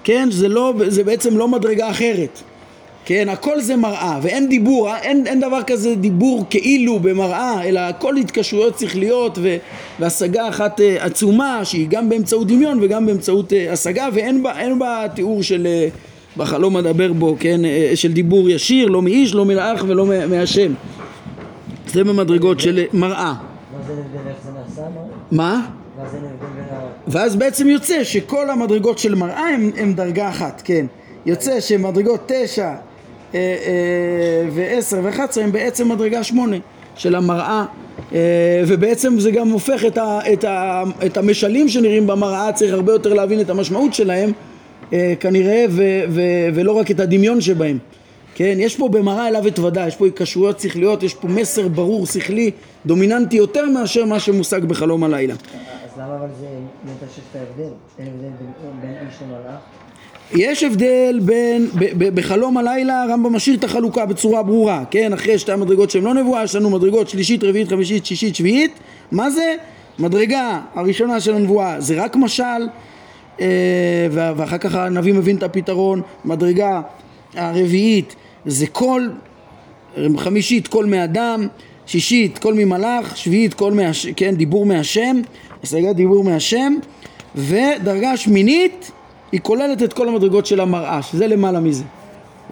[0.08, 0.30] כן?
[0.32, 2.42] זה, לא, זה בעצם לא מדרגה אחרת.
[3.06, 3.30] כן?
[3.30, 8.80] הכל זה מראה, ואין דיבור, אין, אין דבר כזה דיבור כאילו במראה, אלא הכל התקשרויות
[8.80, 9.56] שכליות ו,
[10.00, 15.06] והשגה אחת uh, עצומה, שהיא גם באמצעות דמיון וגם באמצעות uh, השגה, ואין בה, בה
[15.16, 17.62] תיאור של uh, בחלום אדבר בו, כן?
[17.64, 20.74] Uh, של דיבור ישיר, לא מאיש, לא מלאך ולא מהשם.
[21.88, 23.34] זה במדרגות של מראה.
[23.34, 23.94] מה זה
[24.30, 24.82] איך זה נעשה?
[25.32, 25.68] מה?
[25.98, 26.37] מה זה ההבדל בין ה...
[27.08, 30.86] ואז בעצם יוצא שכל המדרגות של מראה הם, הם דרגה אחת, כן.
[31.26, 32.76] יוצא שמדרגות תשע אה,
[33.34, 36.58] אה, ועשר ואחת עשרה הם בעצם מדרגה שמונה
[36.96, 37.66] של המראה
[38.14, 42.94] אה, ובעצם זה גם הופך את, ה, את, ה, את המשלים שנראים במראה, צריך הרבה
[42.94, 44.32] יותר להבין את המשמעות שלהם
[44.94, 46.22] אה, כנראה ו, ו,
[46.54, 47.78] ולא רק את הדמיון שבהם.
[48.36, 52.52] כן, יש פה במראה אליו אתוודה, יש פה התקשרויות שכליות, יש פה מסר ברור שכלי
[52.86, 55.36] דומיננטי יותר מאשר מה שמושג בחלום הלילה.
[55.98, 56.48] למה אבל זה
[56.86, 57.74] מטשטש את ההבדל?
[58.00, 58.28] אין הבדל
[58.82, 59.60] בין, איש למלאך?
[60.36, 65.14] יש הבדל בין, ב, ב, בחלום הלילה הרמב"ם משאיר את החלוקה בצורה ברורה, כן?
[65.14, 68.80] אחרי שתי המדרגות שהן לא נבואה, יש לנו מדרגות שלישית, רביעית, חמישית, שישית, שביעית.
[69.12, 69.56] מה זה?
[70.00, 72.68] מדרגה הראשונה של הנבואה זה רק משל,
[73.42, 76.02] אה, ואחר כך הנביא מבין את הפתרון.
[76.26, 76.82] מדרגה
[77.36, 79.12] הרביעית זה קול,
[80.18, 81.48] חמישית קול מאדם,
[81.86, 84.08] שישית קול ממלאך, שביעית קול מהש...
[84.08, 85.22] כן, דיבור מהשם,
[85.64, 86.74] השגת דיבור מהשם,
[87.36, 88.92] ודרגה שמינית
[89.32, 91.84] היא כוללת את כל המדרגות של המראה, שזה למעלה מזה.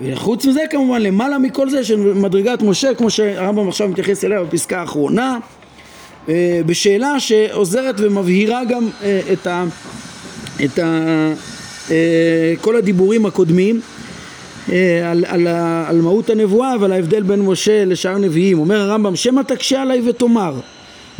[0.01, 4.79] וחוץ מזה כמובן, למעלה מכל זה של מדרגת משה, כמו שהרמב"ם עכשיו מתייחס אליה בפסקה
[4.79, 5.37] האחרונה,
[6.29, 9.63] אה, בשאלה שעוזרת ומבהירה גם אה, את, ה,
[10.65, 11.09] את ה,
[11.91, 13.81] אה, כל הדיבורים הקודמים
[15.05, 15.47] על, על,
[15.87, 18.59] על מהות הנבואה ועל ההבדל בין משה לשאר נביאים.
[18.59, 20.59] אומר הרמב"ם, שמא תקשה עליי ותאמר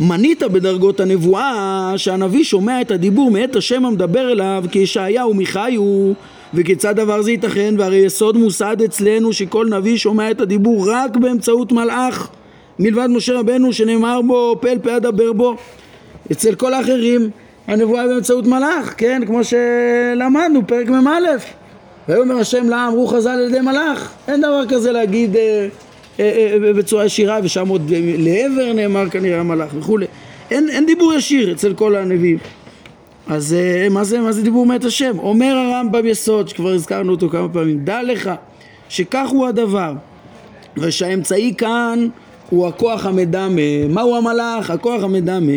[0.00, 6.14] מנית בדרגות הנבואה שהנביא שומע את הדיבור מאת השם המדבר אליו כישעיהו מיכאיהו
[6.54, 7.74] וכיצד דבר זה ייתכן?
[7.78, 12.28] והרי יסוד מוסד אצלנו שכל נביא שומע את הדיבור רק באמצעות מלאך
[12.78, 15.56] מלבד משה רבנו שנאמר בו פה אל פה אדבר בו
[16.32, 17.30] אצל כל האחרים
[17.66, 19.22] הנבואה באמצעות מלאך כן?
[19.26, 21.10] כמו שלמדנו פרק מ"א.
[22.08, 25.68] ויאמר השם לעם אמרו חז"ל על ידי מלאך אין דבר כזה להגיד אה,
[26.76, 30.06] בצורה ישירה ושם עוד לעבר נאמר כנראה המלאך וכולי
[30.50, 32.38] אין, אין דיבור ישיר אצל כל הנביאים
[33.28, 35.18] אז אה, מה זה, מה זה דיבור מאת השם?
[35.18, 38.30] אומר הרמב"ם יסוד שכבר הזכרנו אותו כמה פעמים דע לך
[38.88, 39.92] שכך הוא הדבר
[40.76, 42.08] ושהאמצעי כאן
[42.50, 43.86] הוא הכוח המדמה.
[43.88, 44.70] מהו המלאך?
[44.70, 45.52] הכוח המדמה.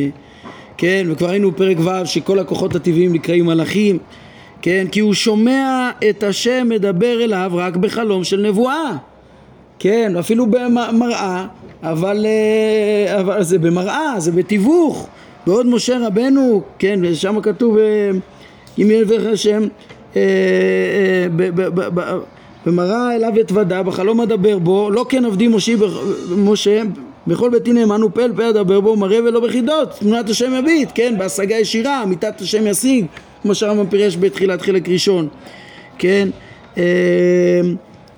[0.77, 3.97] כן, וכבר היינו בפרק ו' שכל הכוחות הטבעיים נקראים מלאכים,
[4.61, 8.95] כן, כי הוא שומע את השם מדבר אליו רק בחלום של נבואה,
[9.79, 11.45] כן, אפילו במראה,
[11.83, 15.07] אבל, אה, אבל זה במראה, זה בתיווך,
[15.47, 18.11] בעוד משה רבנו, כן, ושם כתוב אה,
[18.79, 19.63] אם ילבך השם
[20.15, 20.21] אה,
[22.65, 25.47] במראה אליו אתוודה, בחלום אדבר בו, לא כן עבדי
[26.29, 26.81] משה
[27.27, 31.15] בכל ביתי נאמן הוא פל פה אדבר בו מראה ולא בחידות תמונת השם יביט כן
[31.17, 33.05] בהשגה ישירה אמיתת השם ישיג
[33.41, 35.27] כמו שהרמב"ם פירש בתחילת חלק ראשון
[35.97, 36.29] כן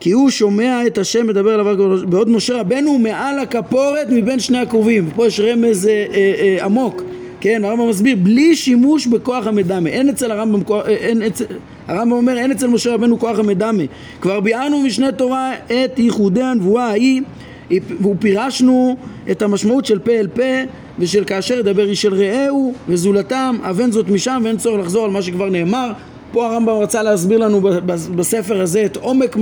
[0.01, 5.09] כי הוא שומע את השם מדבר עליו בעוד משה רבנו מעל הכפורת מבין שני הקרובים
[5.15, 7.03] פה יש רמז אה, אה, עמוק
[7.41, 7.65] כן?
[7.65, 9.89] הרמב"ם מסביר בלי שימוש בכוח המדמה.
[9.89, 11.45] אין אצל הרמב"ם אין אצל
[11.87, 13.83] הרמב"ם אומר אין אצל משה רבנו כוח המדמה.
[14.21, 17.21] כבר ביארנו משנה תורה את ייחודי הנבואה ההיא
[18.01, 18.97] ופירשנו
[19.31, 20.43] את המשמעות של פה אל פה
[20.99, 25.21] ושל כאשר ידבר איש אל רעהו וזולתם אבן זאת משם ואין צורך לחזור על מה
[25.21, 25.91] שכבר נאמר
[26.31, 27.61] פה הרמב"ם רצה להסביר לנו
[28.15, 29.37] בספר הזה את עומק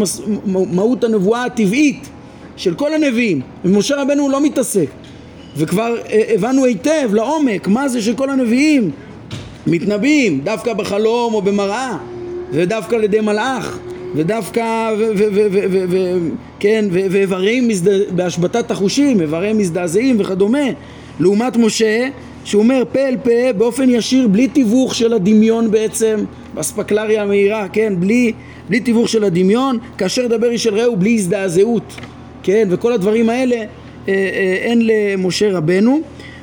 [0.46, 2.10] מהות הנבואה הטבעית
[2.58, 3.42] של כל הנביאים.
[3.66, 4.88] ומשה רבנו לא מתעסק.
[5.58, 8.92] וכבר אה, הבנו היטב לעומק מה זה שכל הנביאים
[9.68, 11.98] מתנבאים דווקא בחלום או במראה
[12.52, 13.80] ודווקא על ידי מלאך
[14.16, 14.90] ודווקא,
[16.60, 17.68] כן, ואיברים
[18.12, 20.68] בהשבתת החושים, איברים מזדעזעים וכדומה,
[21.20, 22.08] לעומת משה
[22.46, 26.20] שהוא אומר פה אל פה באופן ישיר בלי תיווך של הדמיון בעצם
[26.60, 28.34] באספקלריה המהירה, כן, בלי,
[28.70, 31.94] בלי תיווך של הדמיון, כאשר דבר איש אל רעהו בלי הזדעזעות,
[32.44, 33.66] כן, וכל הדברים האלה אה,
[34.08, 36.02] אה, אין למשה רבנו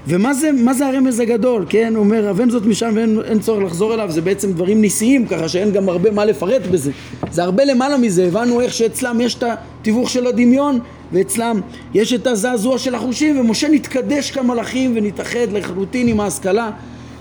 [0.09, 1.93] ומה זה, זה הרמז הגדול, כן?
[1.97, 5.73] הוא אומר, אבן זאת משם ואין צורך לחזור אליו, זה בעצם דברים ניסיים, ככה שאין
[5.73, 6.91] גם הרבה מה לפרט בזה.
[7.31, 10.79] זה הרבה למעלה מזה, הבנו איך שאצלם יש את התיווך של הדמיון,
[11.13, 11.61] ואצלם
[11.95, 16.71] יש את הזעזוע של החושים, ומשה נתקדש כמלאכים ונתאחד לחלוטין עם ההשכלה,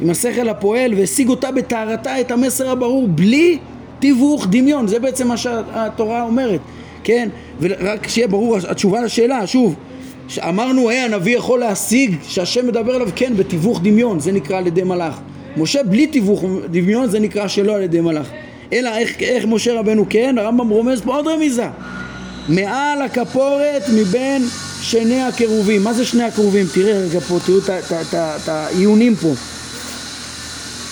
[0.02, 3.58] עם השכל הפועל, והשיג אותה בטהרתה את המסר הברור, בלי
[4.00, 6.60] תיווך דמיון, זה בעצם מה שהתורה אומרת,
[7.04, 7.30] כן?
[7.62, 9.76] ורק שיהיה ברור התשובה לשאלה, שוב,
[10.40, 14.84] אמרנו, היי, הנביא יכול להשיג שהשם מדבר אליו, כן, בתיווך דמיון, זה נקרא על ידי
[14.84, 15.20] מלאך.
[15.58, 18.28] משה בלי תיווך דמיון, זה נקרא שלא על ידי מלאך.
[18.74, 21.68] אלא איך, איך משה רבנו כן, הרמב"ם רומז פה עוד רמיזה.
[22.50, 24.46] מעל הכפורת מבין
[24.82, 25.84] שני הקירובים.
[25.84, 26.66] מה זה שני הקרובים?
[26.74, 27.58] תראה רגע פה, תראו
[28.02, 29.34] את העיונים פה.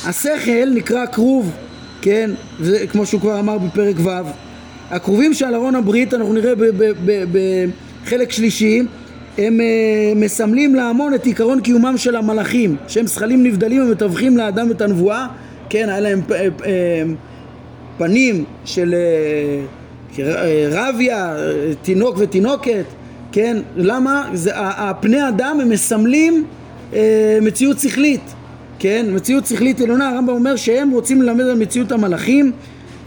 [0.06, 1.52] השכל נקרא כרוב,
[2.02, 2.32] כן?
[2.60, 4.10] זה כמו שהוא כבר אמר בפרק ו'.
[4.92, 6.54] הכרובים של ארון הברית, אנחנו נראה
[8.04, 8.82] בחלק שלישי,
[9.38, 14.82] הם uh, מסמלים להמון את עיקרון קיומם של המלאכים שהם זכלים נבדלים ומתווכים לאדם את
[14.82, 15.28] הנבואה
[15.70, 16.64] כן, היה להם פ, פ, פ,
[17.98, 18.96] פנים של
[20.16, 20.20] uh,
[20.72, 21.36] רביה,
[21.82, 22.86] תינוק ותינוקת
[23.32, 24.30] כן, למה?
[24.34, 26.44] זה, הפני אדם הם מסמלים
[26.92, 26.96] uh,
[27.42, 28.34] מציאות שכלית
[28.84, 32.52] כן, מציאות שכלית עליונה, הרמב"ם אומר שהם רוצים ללמד על מציאות המלאכים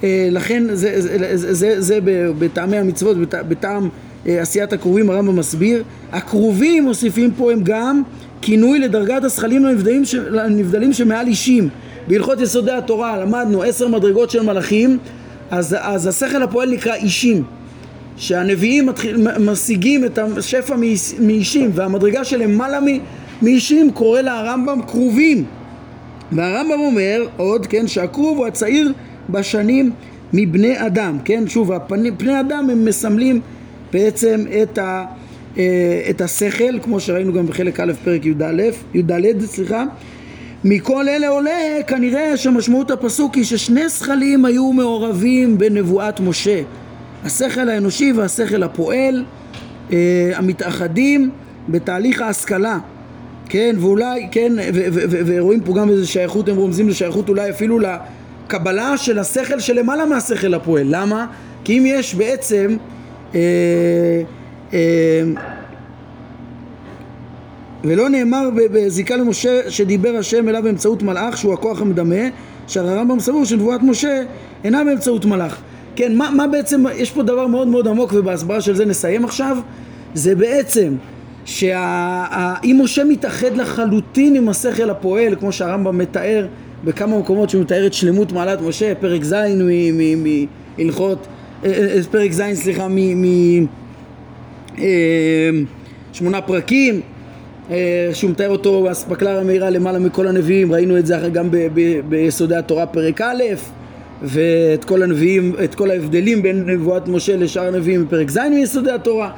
[0.01, 1.99] uh, לכן זה, זה, זה, זה, זה
[2.39, 3.16] בטעמי המצוות,
[3.49, 3.89] בטעם
[4.27, 5.83] אה, עשיית הכרובים הרמב"ם מסביר.
[6.12, 8.03] הכרובים מוסיפים פה הם גם
[8.43, 10.05] כינוי לדרגת השכלים הנבדלים,
[10.93, 10.99] ש...
[10.99, 11.68] שמעל אישים.
[12.09, 14.99] בהלכות יסודי התורה למדנו עשר מדרגות של מלאכים
[15.51, 17.43] אז, אז השכל הפועל נקרא אישים
[18.16, 20.77] שהנביאים מתחיל, משיגים את השפע
[21.20, 22.79] מאישים והמדרגה שלמעלה
[23.43, 25.45] מאישים קורא לה הרמב"ם כרובים
[26.33, 28.93] והרמב"ם אומר עוד כן שהכרוב הוא הצעיר
[29.31, 29.93] בשנים
[30.33, 31.70] מבני אדם כן שוב
[32.18, 33.41] פני אדם הם מסמלים
[33.93, 35.05] בעצם את, ה,
[35.59, 38.62] אה, את השכל, כמו שראינו גם בחלק א' פרק י"א,
[38.95, 39.85] י"ד, סליחה.
[40.64, 46.62] מכל אלה עולה כנראה שמשמעות הפסוק היא ששני זכלים היו מעורבים בנבואת משה.
[47.24, 49.24] השכל האנושי והשכל הפועל
[49.93, 51.31] אה, המתאחדים
[51.68, 52.79] בתהליך ההשכלה.
[53.49, 54.53] כן, ואולי, כן,
[55.26, 60.55] ורואים פה גם איזה שייכות, הם רומזים לשייכות אולי אפילו לקבלה של השכל שלמעלה מהשכל
[60.55, 60.86] הפועל.
[60.90, 61.26] למה?
[61.64, 62.76] כי אם יש בעצם
[63.34, 63.40] אה,
[64.72, 64.78] אה,
[67.84, 72.24] ולא נאמר בזיקה למשה שדיבר השם אליו באמצעות מלאך שהוא הכוח המדמה
[72.66, 74.22] שהרי הרמב"ם סבור שנבואת משה
[74.64, 75.61] אינה באמצעות מלאך
[75.97, 79.59] כן, מה, מה בעצם, יש פה דבר מאוד מאוד עמוק ובהסברה של זה נסיים עכשיו
[80.14, 80.94] זה בעצם
[81.47, 86.47] שאם משה מתאחד לחלוטין עם השכל הפועל כמו שהרמב"ם מתאר
[86.84, 89.34] בכמה מקומות שהוא מתאר את שלמות מעלת משה פרק ז'
[90.78, 91.26] מהלכות
[91.64, 92.86] אה, אה, פרק ז', סליחה,
[96.12, 97.01] משמונה אה, פרקים,
[98.12, 101.49] שהוא מתאר אותו באספקלריה המהירה למעלה מכל הנביאים, ראינו את זה גם
[102.09, 103.42] ביסודי התורה פרק א',
[104.22, 109.30] ואת כל הנביאים, את כל ההבדלים בין נבואת משה לשאר הנביאים בפרק ז' מיסודי התורה.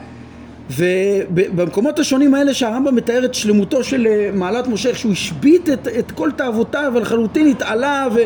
[0.70, 5.88] ובמקומות השונים האלה שהרמב"ם מתאר את שלמותו של אה, מעלת משה, איך שהוא השבית את,
[5.98, 8.18] את כל תאוותיו ולחלוטין התעלה ו,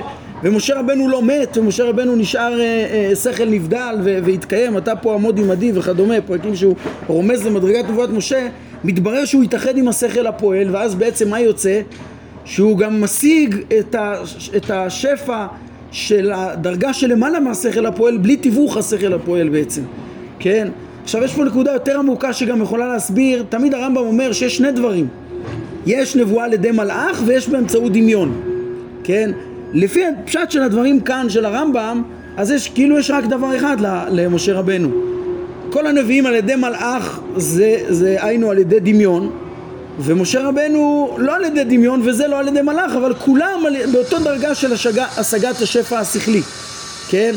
[0.43, 5.15] ומשה רבנו לא מת ומשה רבנו נשאר אה, אה, שכל נבדל ו, והתקיים, אתה פה
[5.15, 6.75] עמוד עמדי וכדומה, פרקים שהוא
[7.07, 8.49] רומז למדרגת נבואת משה,
[8.85, 11.81] מתברר שהוא התאחד עם השכל הפועל ואז בעצם מה יוצא?
[12.45, 14.15] שהוא גם משיג את, ה,
[14.57, 15.47] את השפע
[15.91, 19.83] של הדרגה שלמעלה מהשכל הפועל בלי תיווך השכל הפועל בעצם,
[20.39, 20.69] כן?
[21.03, 25.09] עכשיו יש פה נקודה יותר עמוקה שגם יכולה להסביר, תמיד הרמב"ם אומר שיש שני דברים.
[25.87, 28.43] יש נבואה על ידי מלאך ויש באמצעות דמיון,
[29.05, 29.31] כן?
[29.73, 32.03] לפי הפשט של הדברים כאן של הרמב"ם,
[32.37, 33.77] אז יש כאילו יש רק דבר אחד
[34.11, 34.89] למשה רבנו.
[35.71, 39.31] כל הנביאים על ידי מלאך זה, זה היינו על ידי דמיון
[39.99, 44.55] ומשה רבנו לא על ידי דמיון וזה לא על ידי מלאך אבל כולם באותו דרגה
[44.55, 46.43] של השגה, השגת השפע השכלי
[47.09, 47.33] כן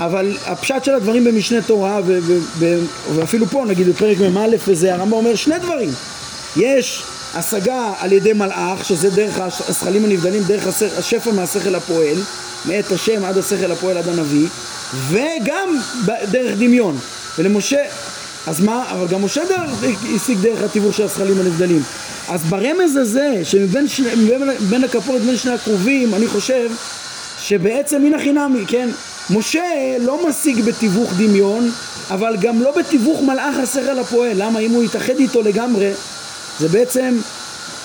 [0.00, 2.78] אבל הפשט של הדברים במשנה תורה ו- ו- ו-
[3.14, 5.90] ואפילו פה נגיד בפרק מ"א וזה הרמב"ם אומר שני דברים.
[6.56, 7.02] יש
[7.34, 10.66] השגה על ידי מלאך שזה דרך השכלים הנבדלים דרך
[10.98, 12.16] השפע מהשכל הפועל
[12.64, 14.46] מאת השם עד השכל הפועל עד הנביא
[15.08, 15.76] וגם
[16.30, 16.98] דרך דמיון.
[17.38, 17.82] ולמשה
[18.46, 19.70] אז מה, אבל גם משה דרך,
[20.16, 21.82] השיג דרך התיווך של השכלים הנבדלים.
[22.28, 24.08] אז ברמז הזה שמבין שני,
[24.68, 26.70] בין הכפורת בין שני הקרובים אני חושב
[27.38, 28.88] שבעצם מן החינמי, כן,
[29.30, 31.70] משה לא משיג בתיווך דמיון,
[32.10, 34.32] אבל גם לא בתיווך מלאך השכל הפועל.
[34.34, 34.58] למה?
[34.58, 35.90] אם הוא יתאחד איתו לגמרי,
[36.58, 37.16] זה בעצם,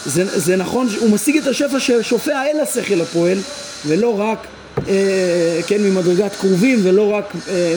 [0.05, 3.37] זה, זה נכון, הוא משיג את השפע ששופע אל השכל הפועל,
[3.85, 4.47] ולא רק,
[4.87, 7.75] אה, כן, ממדרגת קרובים, ולא רק, אה,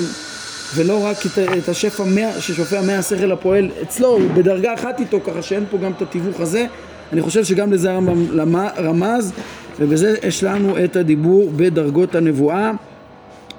[0.75, 5.43] ולא רק את, את השפע מה, ששופע מהשכל הפועל אצלו, הוא בדרגה אחת איתו, ככה
[5.43, 6.67] שאין פה גם את התיווך הזה.
[7.13, 9.33] אני חושב שגם לזה הרמב"ם רמז,
[9.81, 12.73] ובזה יש לנו את הדיבור בדרגות הנבואה.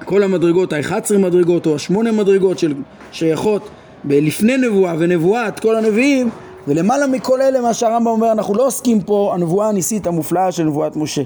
[0.05, 2.73] כל המדרגות, ה-11 מדרגות או השמונה מדרגות של
[3.11, 3.69] שייכות
[4.03, 6.29] בלפני נבואה ונבואת כל הנביאים
[6.67, 10.95] ולמעלה מכל אלה מה שהרמב"ם אומר אנחנו לא עוסקים פה הנבואה הניסית המופלאה של נבואת
[10.95, 11.21] משה.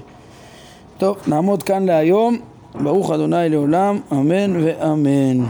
[0.98, 2.38] טוב נעמוד כאן להיום.
[2.82, 5.44] ברוך אדוני לעולם אמן ואמן